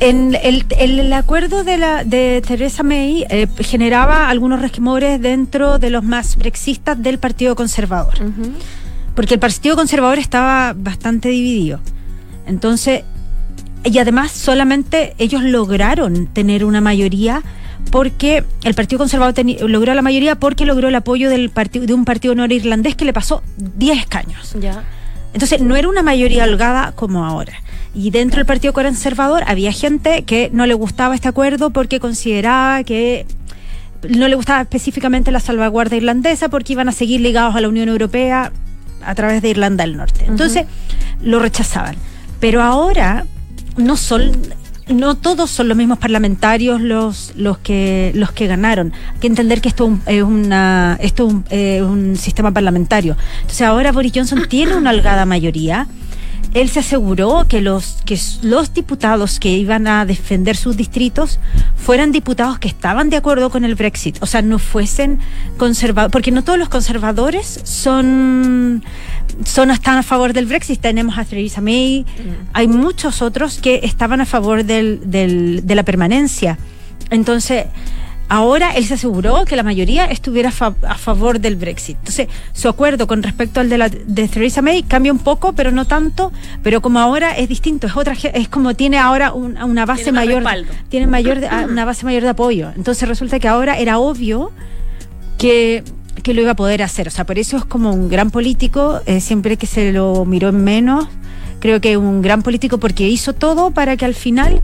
en 0.00 0.36
el, 0.42 1.12
acuerdo 1.12 1.64
de, 1.64 1.78
la, 1.78 2.04
de 2.04 2.42
Theresa 2.46 2.82
May 2.82 3.24
eh, 3.30 3.46
generaba 3.60 4.28
algunos 4.28 4.60
resquemores 4.60 5.20
dentro 5.20 5.78
de 5.78 5.90
los 5.90 6.02
más 6.04 6.36
brexistas 6.36 7.02
del 7.02 7.18
Partido 7.18 7.56
Conservador. 7.56 8.14
Uh 8.20 8.24
-huh. 8.24 8.52
Porque 9.14 9.34
el 9.34 9.40
Partido 9.40 9.76
Conservador 9.76 10.18
estaba 10.18 10.74
bastante 10.76 11.30
dividido. 11.30 11.80
Entonces, 12.46 13.02
y 13.84 13.98
además 13.98 14.32
solamente 14.32 15.14
ellos 15.18 15.42
lograron 15.42 16.26
tener 16.26 16.64
una 16.64 16.80
mayoría 16.80 17.42
porque 17.90 18.44
el 18.64 18.74
Partido 18.74 18.98
Conservador 18.98 19.34
logró 19.68 19.94
la 19.94 20.02
mayoría 20.02 20.34
porque 20.34 20.66
logró 20.66 20.88
el 20.88 20.94
apoyo 20.94 21.30
del 21.30 21.52
de 21.54 21.94
un 21.94 22.04
partido 22.04 22.34
norirlandés 22.34 22.96
que 22.96 23.04
le 23.04 23.12
pasó 23.12 23.42
10 23.56 23.98
escaños. 23.98 24.54
Ya. 24.60 24.84
Entonces, 25.32 25.60
no 25.60 25.76
era 25.76 25.88
una 25.88 26.02
mayoría 26.02 26.44
holgada 26.44 26.92
como 26.92 27.24
ahora. 27.24 27.52
Y 27.96 28.10
dentro 28.10 28.36
del 28.36 28.46
Partido 28.46 28.74
Conservador 28.74 29.42
había 29.46 29.72
gente 29.72 30.22
que 30.24 30.50
no 30.52 30.66
le 30.66 30.74
gustaba 30.74 31.14
este 31.14 31.28
acuerdo 31.28 31.70
porque 31.70 31.98
consideraba 31.98 32.84
que 32.84 33.24
no 34.10 34.28
le 34.28 34.34
gustaba 34.34 34.60
específicamente 34.60 35.32
la 35.32 35.40
salvaguardia 35.40 35.96
irlandesa 35.96 36.50
porque 36.50 36.74
iban 36.74 36.90
a 36.90 36.92
seguir 36.92 37.22
ligados 37.22 37.56
a 37.56 37.60
la 37.62 37.70
Unión 37.70 37.88
Europea 37.88 38.52
a 39.02 39.14
través 39.14 39.40
de 39.40 39.48
Irlanda 39.48 39.84
del 39.84 39.96
Norte. 39.96 40.26
Entonces, 40.28 40.64
uh 40.64 41.22
-huh. 41.22 41.26
lo 41.26 41.38
rechazaban. 41.38 41.96
Pero 42.38 42.62
ahora 42.62 43.24
no 43.78 43.96
son 43.96 44.30
no 44.88 45.16
todos 45.16 45.50
son 45.50 45.66
los 45.68 45.76
mismos 45.76 45.98
parlamentarios 45.98 46.80
los 46.82 47.32
los 47.34 47.56
que 47.58 48.12
los 48.14 48.30
que 48.30 48.46
ganaron. 48.46 48.92
Hay 49.14 49.20
que 49.20 49.26
entender 49.26 49.62
que 49.62 49.70
esto 49.70 49.98
es 50.04 50.22
una 50.22 50.98
esto 51.00 51.26
es 51.26 51.32
un, 51.32 51.44
eh, 51.48 51.82
un 51.82 52.16
sistema 52.16 52.52
parlamentario. 52.52 53.16
Entonces 53.40 53.62
ahora 53.62 53.90
Boris 53.90 54.12
Johnson 54.14 54.44
tiene 54.50 54.76
una 54.76 54.90
holgada 54.90 55.24
mayoría 55.24 55.86
él 56.56 56.70
se 56.70 56.80
aseguró 56.80 57.44
que 57.46 57.60
los, 57.60 57.98
que 58.06 58.18
los 58.40 58.72
diputados 58.72 59.38
que 59.38 59.50
iban 59.50 59.86
a 59.86 60.06
defender 60.06 60.56
sus 60.56 60.74
distritos 60.74 61.38
fueran 61.76 62.12
diputados 62.12 62.58
que 62.58 62.66
estaban 62.66 63.10
de 63.10 63.16
acuerdo 63.18 63.50
con 63.50 63.66
el 63.66 63.74
Brexit, 63.74 64.16
o 64.22 64.26
sea, 64.26 64.40
no 64.40 64.58
fuesen 64.58 65.18
conservadores, 65.58 66.12
porque 66.12 66.30
no 66.30 66.42
todos 66.42 66.58
los 66.58 66.70
conservadores 66.70 67.60
son, 67.64 68.82
son 69.44 69.70
están 69.70 69.98
a 69.98 70.02
favor 70.02 70.32
del 70.32 70.46
Brexit. 70.46 70.80
Tenemos 70.80 71.18
a 71.18 71.26
Theresa 71.26 71.60
May, 71.60 72.06
hay 72.54 72.68
muchos 72.68 73.20
otros 73.20 73.58
que 73.58 73.80
estaban 73.82 74.22
a 74.22 74.24
favor 74.24 74.64
del, 74.64 75.10
del, 75.10 75.66
de 75.66 75.74
la 75.74 75.82
permanencia. 75.82 76.56
Entonces, 77.10 77.66
Ahora 78.28 78.72
él 78.72 78.84
se 78.84 78.94
aseguró 78.94 79.44
que 79.44 79.54
la 79.54 79.62
mayoría 79.62 80.06
estuviera 80.06 80.50
fa- 80.50 80.74
a 80.86 80.96
favor 80.96 81.38
del 81.38 81.54
Brexit. 81.56 81.96
Entonces, 81.98 82.26
su 82.52 82.68
acuerdo 82.68 83.06
con 83.06 83.22
respecto 83.22 83.60
al 83.60 83.68
de, 83.68 83.78
la, 83.78 83.88
de 83.88 84.26
Theresa 84.28 84.62
May 84.62 84.82
cambia 84.82 85.12
un 85.12 85.20
poco, 85.20 85.52
pero 85.52 85.70
no 85.70 85.84
tanto. 85.86 86.32
Pero 86.64 86.80
como 86.82 86.98
ahora 86.98 87.36
es 87.36 87.48
distinto, 87.48 87.86
es 87.86 87.96
otra, 87.96 88.14
es 88.34 88.48
como 88.48 88.74
tiene 88.74 88.98
ahora 88.98 89.32
un- 89.32 89.56
una 89.62 89.86
base 89.86 90.04
Tiene 90.04 90.18
mayor, 90.18 90.34
respaldo. 90.42 90.72
tiene 90.88 91.06
mayor, 91.06 91.38
de- 91.40 91.48
una 91.70 91.84
base 91.84 92.04
mayor 92.04 92.22
de 92.24 92.30
apoyo. 92.30 92.70
Entonces 92.76 93.08
resulta 93.08 93.38
que 93.38 93.46
ahora 93.48 93.78
era 93.78 93.98
obvio 93.98 94.50
que 95.38 95.84
que 96.22 96.32
lo 96.34 96.40
iba 96.40 96.52
a 96.52 96.56
poder 96.56 96.82
hacer. 96.82 97.06
O 97.06 97.10
sea, 97.10 97.24
por 97.26 97.38
eso 97.38 97.58
es 97.58 97.64
como 97.66 97.92
un 97.92 98.08
gran 98.08 98.30
político, 98.30 99.00
eh, 99.06 99.20
siempre 99.20 99.58
que 99.58 99.66
se 99.66 99.92
lo 99.92 100.24
miró 100.24 100.48
en 100.48 100.64
menos, 100.64 101.06
creo 101.60 101.80
que 101.80 101.96
un 101.98 102.22
gran 102.22 102.42
político 102.42 102.78
porque 102.78 103.06
hizo 103.06 103.34
todo 103.34 103.70
para 103.70 103.96
que 103.98 104.06
al 104.06 104.14
final 104.14 104.62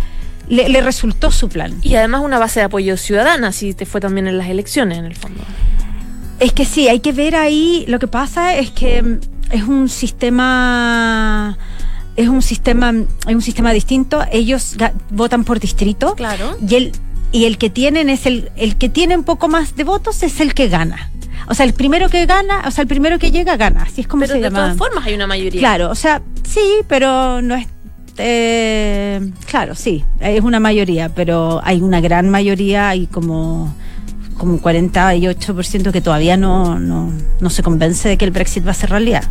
le, 0.49 0.69
le 0.69 0.81
resultó 0.81 1.31
su 1.31 1.49
plan. 1.49 1.75
Y 1.83 1.95
además 1.95 2.23
una 2.25 2.39
base 2.39 2.61
de 2.61 2.65
apoyo 2.67 2.97
ciudadana, 2.97 3.49
así 3.49 3.75
te 3.75 3.87
fue 3.87 4.01
también 4.01 4.27
en 4.29 4.39
las 4.39 4.49
elecciones, 4.49 4.99
en 4.99 5.05
el 5.07 5.15
fondo. 5.17 5.41
Es 6.41 6.53
que 6.53 6.65
sí, 6.65 6.89
hay 6.89 7.01
que 7.01 7.13
ver 7.13 7.37
ahí, 7.37 7.85
lo 7.89 7.99
que 7.99 8.09
pasa 8.09 8.55
es 8.57 8.71
que 8.71 9.03
mm, 9.03 9.19
es 9.51 9.63
un 9.63 9.89
sistema 9.89 11.57
es 12.17 12.29
un 12.29 12.43
sistema 12.43 12.93
es 13.27 13.35
un 13.35 13.43
sistema 13.43 13.73
distinto, 13.73 14.23
ellos 14.31 14.77
votan 15.11 15.45
por 15.45 15.61
distrito 15.61 16.15
Claro. 16.15 16.57
y 16.69 16.75
el 16.75 16.93
y 17.33 17.47
el 17.47 17.57
que 17.57 17.71
tienen 17.71 18.11
es 18.11 18.27
el 18.27 18.51
el 18.57 18.77
que 18.77 18.89
tiene 18.91 19.17
un 19.17 19.25
poco 19.25 19.49
más 19.49 19.77
de 19.77 19.85
votos 19.85 20.23
es 20.23 20.41
el 20.41 20.53
que 20.55 20.69
gana. 20.69 21.11
O 21.49 21.55
sea, 21.55 21.67
el 21.67 21.73
primero 21.75 22.09
que 22.09 22.25
gana, 22.27 22.63
o 22.67 22.71
sea, 22.71 22.83
el 22.83 22.89
primero 22.89 23.19
que 23.19 23.31
llega 23.33 23.57
gana, 23.57 23.83
así 23.83 24.03
es 24.03 24.07
como 24.07 24.21
Pero 24.21 24.35
se 24.35 24.39
de 24.39 24.45
llama. 24.45 24.59
todas 24.61 24.77
formas 24.79 25.05
hay 25.07 25.15
una 25.15 25.27
mayoría. 25.27 25.59
Claro, 25.61 25.91
o 25.91 25.95
sea, 25.95 26.23
sí, 26.45 26.61
pero 26.87 27.43
no 27.43 27.55
es. 27.57 27.67
Eh, 28.19 29.21
claro, 29.47 29.75
sí, 29.75 30.05
es 30.21 30.43
una 30.43 30.61
mayoría, 30.61 31.09
pero 31.09 31.61
hay 31.65 31.81
una 31.81 32.01
gran 32.01 32.29
mayoría, 32.31 32.91
hay 32.91 33.07
como, 33.07 33.75
como 34.37 34.55
un 34.55 34.61
48% 34.61 35.93
que 35.93 36.01
todavía 36.01 36.37
no, 36.37 36.79
no, 36.79 37.13
no 37.41 37.51
se 37.51 37.63
convence 37.63 38.09
de 38.09 38.19
que 38.19 38.25
el 38.25 38.31
Brexit 38.31 38.67
va 38.67 38.73
a 38.73 38.75
ser 38.75 38.91
realidad. 38.91 39.25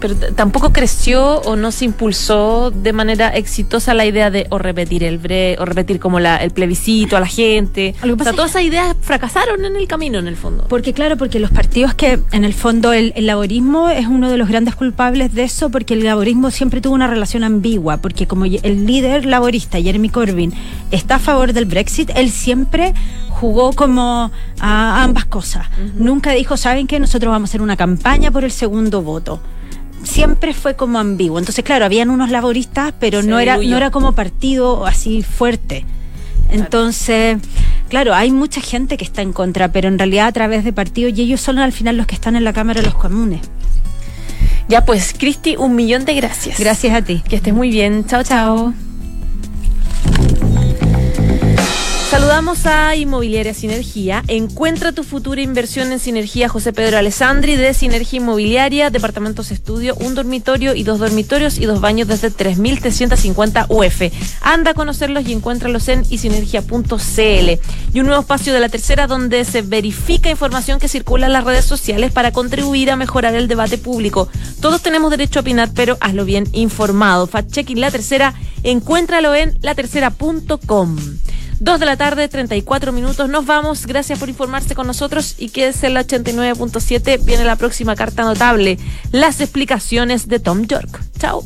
Pero 0.00 0.14
tampoco 0.34 0.72
creció 0.72 1.40
o 1.40 1.56
no 1.56 1.72
se 1.72 1.84
impulsó 1.84 2.70
de 2.70 2.92
manera 2.92 3.28
exitosa 3.28 3.94
la 3.94 4.04
idea 4.04 4.30
de 4.30 4.46
o 4.50 4.58
repetir 4.58 5.04
el 5.04 5.18
bre 5.18 5.56
o 5.58 5.64
repetir 5.64 5.98
como 5.98 6.20
la, 6.20 6.36
el 6.36 6.50
plebiscito 6.50 7.16
a 7.16 7.20
la 7.20 7.26
gente. 7.26 7.94
Lo 8.02 8.16
que 8.16 8.22
O 8.22 8.24
sea, 8.24 8.30
es 8.30 8.36
todas 8.36 8.50
esas 8.50 8.62
ideas 8.62 8.96
fracasaron 9.00 9.64
en 9.64 9.76
el 9.76 9.86
camino, 9.88 10.18
en 10.18 10.28
el 10.28 10.36
fondo. 10.36 10.66
Porque 10.68 10.92
claro, 10.92 11.16
porque 11.16 11.40
los 11.40 11.50
partidos 11.50 11.94
que 11.94 12.20
en 12.32 12.44
el 12.44 12.54
fondo 12.54 12.92
el, 12.92 13.12
el 13.16 13.26
laborismo 13.26 13.88
es 13.88 14.06
uno 14.06 14.30
de 14.30 14.36
los 14.36 14.48
grandes 14.48 14.74
culpables 14.74 15.34
de 15.34 15.44
eso, 15.44 15.70
porque 15.70 15.94
el 15.94 16.04
laborismo 16.04 16.50
siempre 16.50 16.80
tuvo 16.80 16.94
una 16.94 17.06
relación 17.06 17.44
ambigua, 17.44 17.98
porque 17.98 18.26
como 18.26 18.44
el 18.44 18.86
líder 18.86 19.26
laborista, 19.26 19.80
Jeremy 19.80 20.08
Corbyn, 20.08 20.52
está 20.90 21.16
a 21.16 21.18
favor 21.18 21.52
del 21.52 21.64
Brexit, 21.64 22.10
él 22.14 22.30
siempre 22.30 22.94
jugó 23.28 23.72
como 23.72 24.30
a 24.60 25.02
ambas 25.02 25.26
cosas. 25.26 25.66
Nunca 25.96 26.32
dijo, 26.32 26.56
¿saben 26.56 26.86
qué? 26.86 26.98
Nosotros 26.98 27.30
vamos 27.30 27.48
a 27.48 27.50
hacer 27.50 27.62
una 27.62 27.76
campaña 27.76 28.30
por 28.30 28.44
el 28.44 28.50
segundo 28.50 29.02
voto. 29.02 29.40
Siempre 30.02 30.54
fue 30.54 30.76
como 30.76 30.98
ambiguo. 30.98 31.38
Entonces, 31.38 31.64
claro, 31.64 31.84
habían 31.84 32.10
unos 32.10 32.30
laboristas, 32.30 32.94
pero 33.00 33.22
Se 33.22 33.28
no 33.28 33.38
era, 33.38 33.56
no 33.56 33.76
era 33.76 33.90
como 33.90 34.12
partido 34.12 34.86
así 34.86 35.22
fuerte. 35.22 35.84
Entonces, 36.50 37.38
claro, 37.88 38.14
hay 38.14 38.30
mucha 38.30 38.60
gente 38.60 38.96
que 38.96 39.04
está 39.04 39.22
en 39.22 39.32
contra, 39.32 39.72
pero 39.72 39.88
en 39.88 39.98
realidad 39.98 40.28
a 40.28 40.32
través 40.32 40.64
de 40.64 40.72
partidos 40.72 41.18
y 41.18 41.22
ellos 41.22 41.40
son 41.40 41.58
al 41.58 41.72
final 41.72 41.96
los 41.96 42.06
que 42.06 42.14
están 42.14 42.36
en 42.36 42.44
la 42.44 42.52
Cámara 42.52 42.80
de 42.80 42.86
los 42.86 42.94
Comunes. 42.94 43.40
Ya 44.68 44.84
pues, 44.84 45.14
Cristi, 45.16 45.56
un 45.56 45.76
millón 45.76 46.04
de 46.04 46.14
gracias. 46.14 46.58
Gracias 46.58 46.94
a 46.94 47.02
ti. 47.02 47.22
Que 47.28 47.36
estés 47.36 47.54
muy 47.54 47.70
bien. 47.70 48.04
Chao, 48.06 48.22
chao. 48.22 48.74
Saludamos 52.10 52.66
a 52.66 52.94
Inmobiliaria 52.94 53.52
Sinergia. 53.52 54.22
Encuentra 54.28 54.92
tu 54.92 55.02
futura 55.02 55.40
inversión 55.40 55.90
en 55.90 55.98
Sinergia 55.98 56.48
José 56.48 56.72
Pedro 56.72 56.98
Alessandri 56.98 57.56
de 57.56 57.74
Sinergia 57.74 58.18
Inmobiliaria, 58.18 58.90
departamentos 58.90 59.50
estudio, 59.50 59.96
un 59.96 60.14
dormitorio 60.14 60.76
y 60.76 60.84
dos 60.84 61.00
dormitorios 61.00 61.58
y 61.58 61.66
dos 61.66 61.80
baños 61.80 62.06
desde 62.06 62.30
3.350 62.30 63.66
UF. 63.68 64.14
Anda 64.40 64.70
a 64.70 64.74
conocerlos 64.74 65.26
y 65.26 65.32
encuéntralos 65.32 65.88
en 65.88 66.04
isinergia.cl. 66.08 67.50
Y 67.92 68.00
un 68.00 68.06
nuevo 68.06 68.20
espacio 68.20 68.54
de 68.54 68.60
la 68.60 68.68
tercera 68.68 69.08
donde 69.08 69.44
se 69.44 69.62
verifica 69.62 70.30
información 70.30 70.78
que 70.78 70.86
circula 70.86 71.26
en 71.26 71.32
las 71.32 71.44
redes 71.44 71.64
sociales 71.64 72.12
para 72.12 72.30
contribuir 72.30 72.92
a 72.92 72.96
mejorar 72.96 73.34
el 73.34 73.48
debate 73.48 73.78
público. 73.78 74.28
Todos 74.60 74.80
tenemos 74.80 75.10
derecho 75.10 75.40
a 75.40 75.42
opinar, 75.42 75.70
pero 75.74 75.98
hazlo 76.00 76.24
bien 76.24 76.44
informado. 76.52 77.26
Fact-checking 77.26 77.80
la 77.80 77.90
tercera, 77.90 78.32
encuéntralo 78.62 79.34
en 79.34 79.58
latercera.com. 79.60 80.96
Dos 81.58 81.80
de 81.80 81.86
la 81.86 81.96
tarde, 81.96 82.28
34 82.28 82.92
minutos. 82.92 83.28
Nos 83.28 83.46
vamos. 83.46 83.86
Gracias 83.86 84.18
por 84.18 84.28
informarse 84.28 84.74
con 84.74 84.86
nosotros 84.86 85.34
y 85.38 85.48
quédese 85.48 85.86
en 85.86 85.94
la 85.94 86.06
89.7. 86.06 87.24
Viene 87.24 87.44
la 87.44 87.56
próxima 87.56 87.96
carta 87.96 88.22
notable. 88.24 88.78
Las 89.10 89.40
explicaciones 89.40 90.28
de 90.28 90.38
Tom 90.38 90.66
York. 90.66 91.00
Chao. 91.18 91.44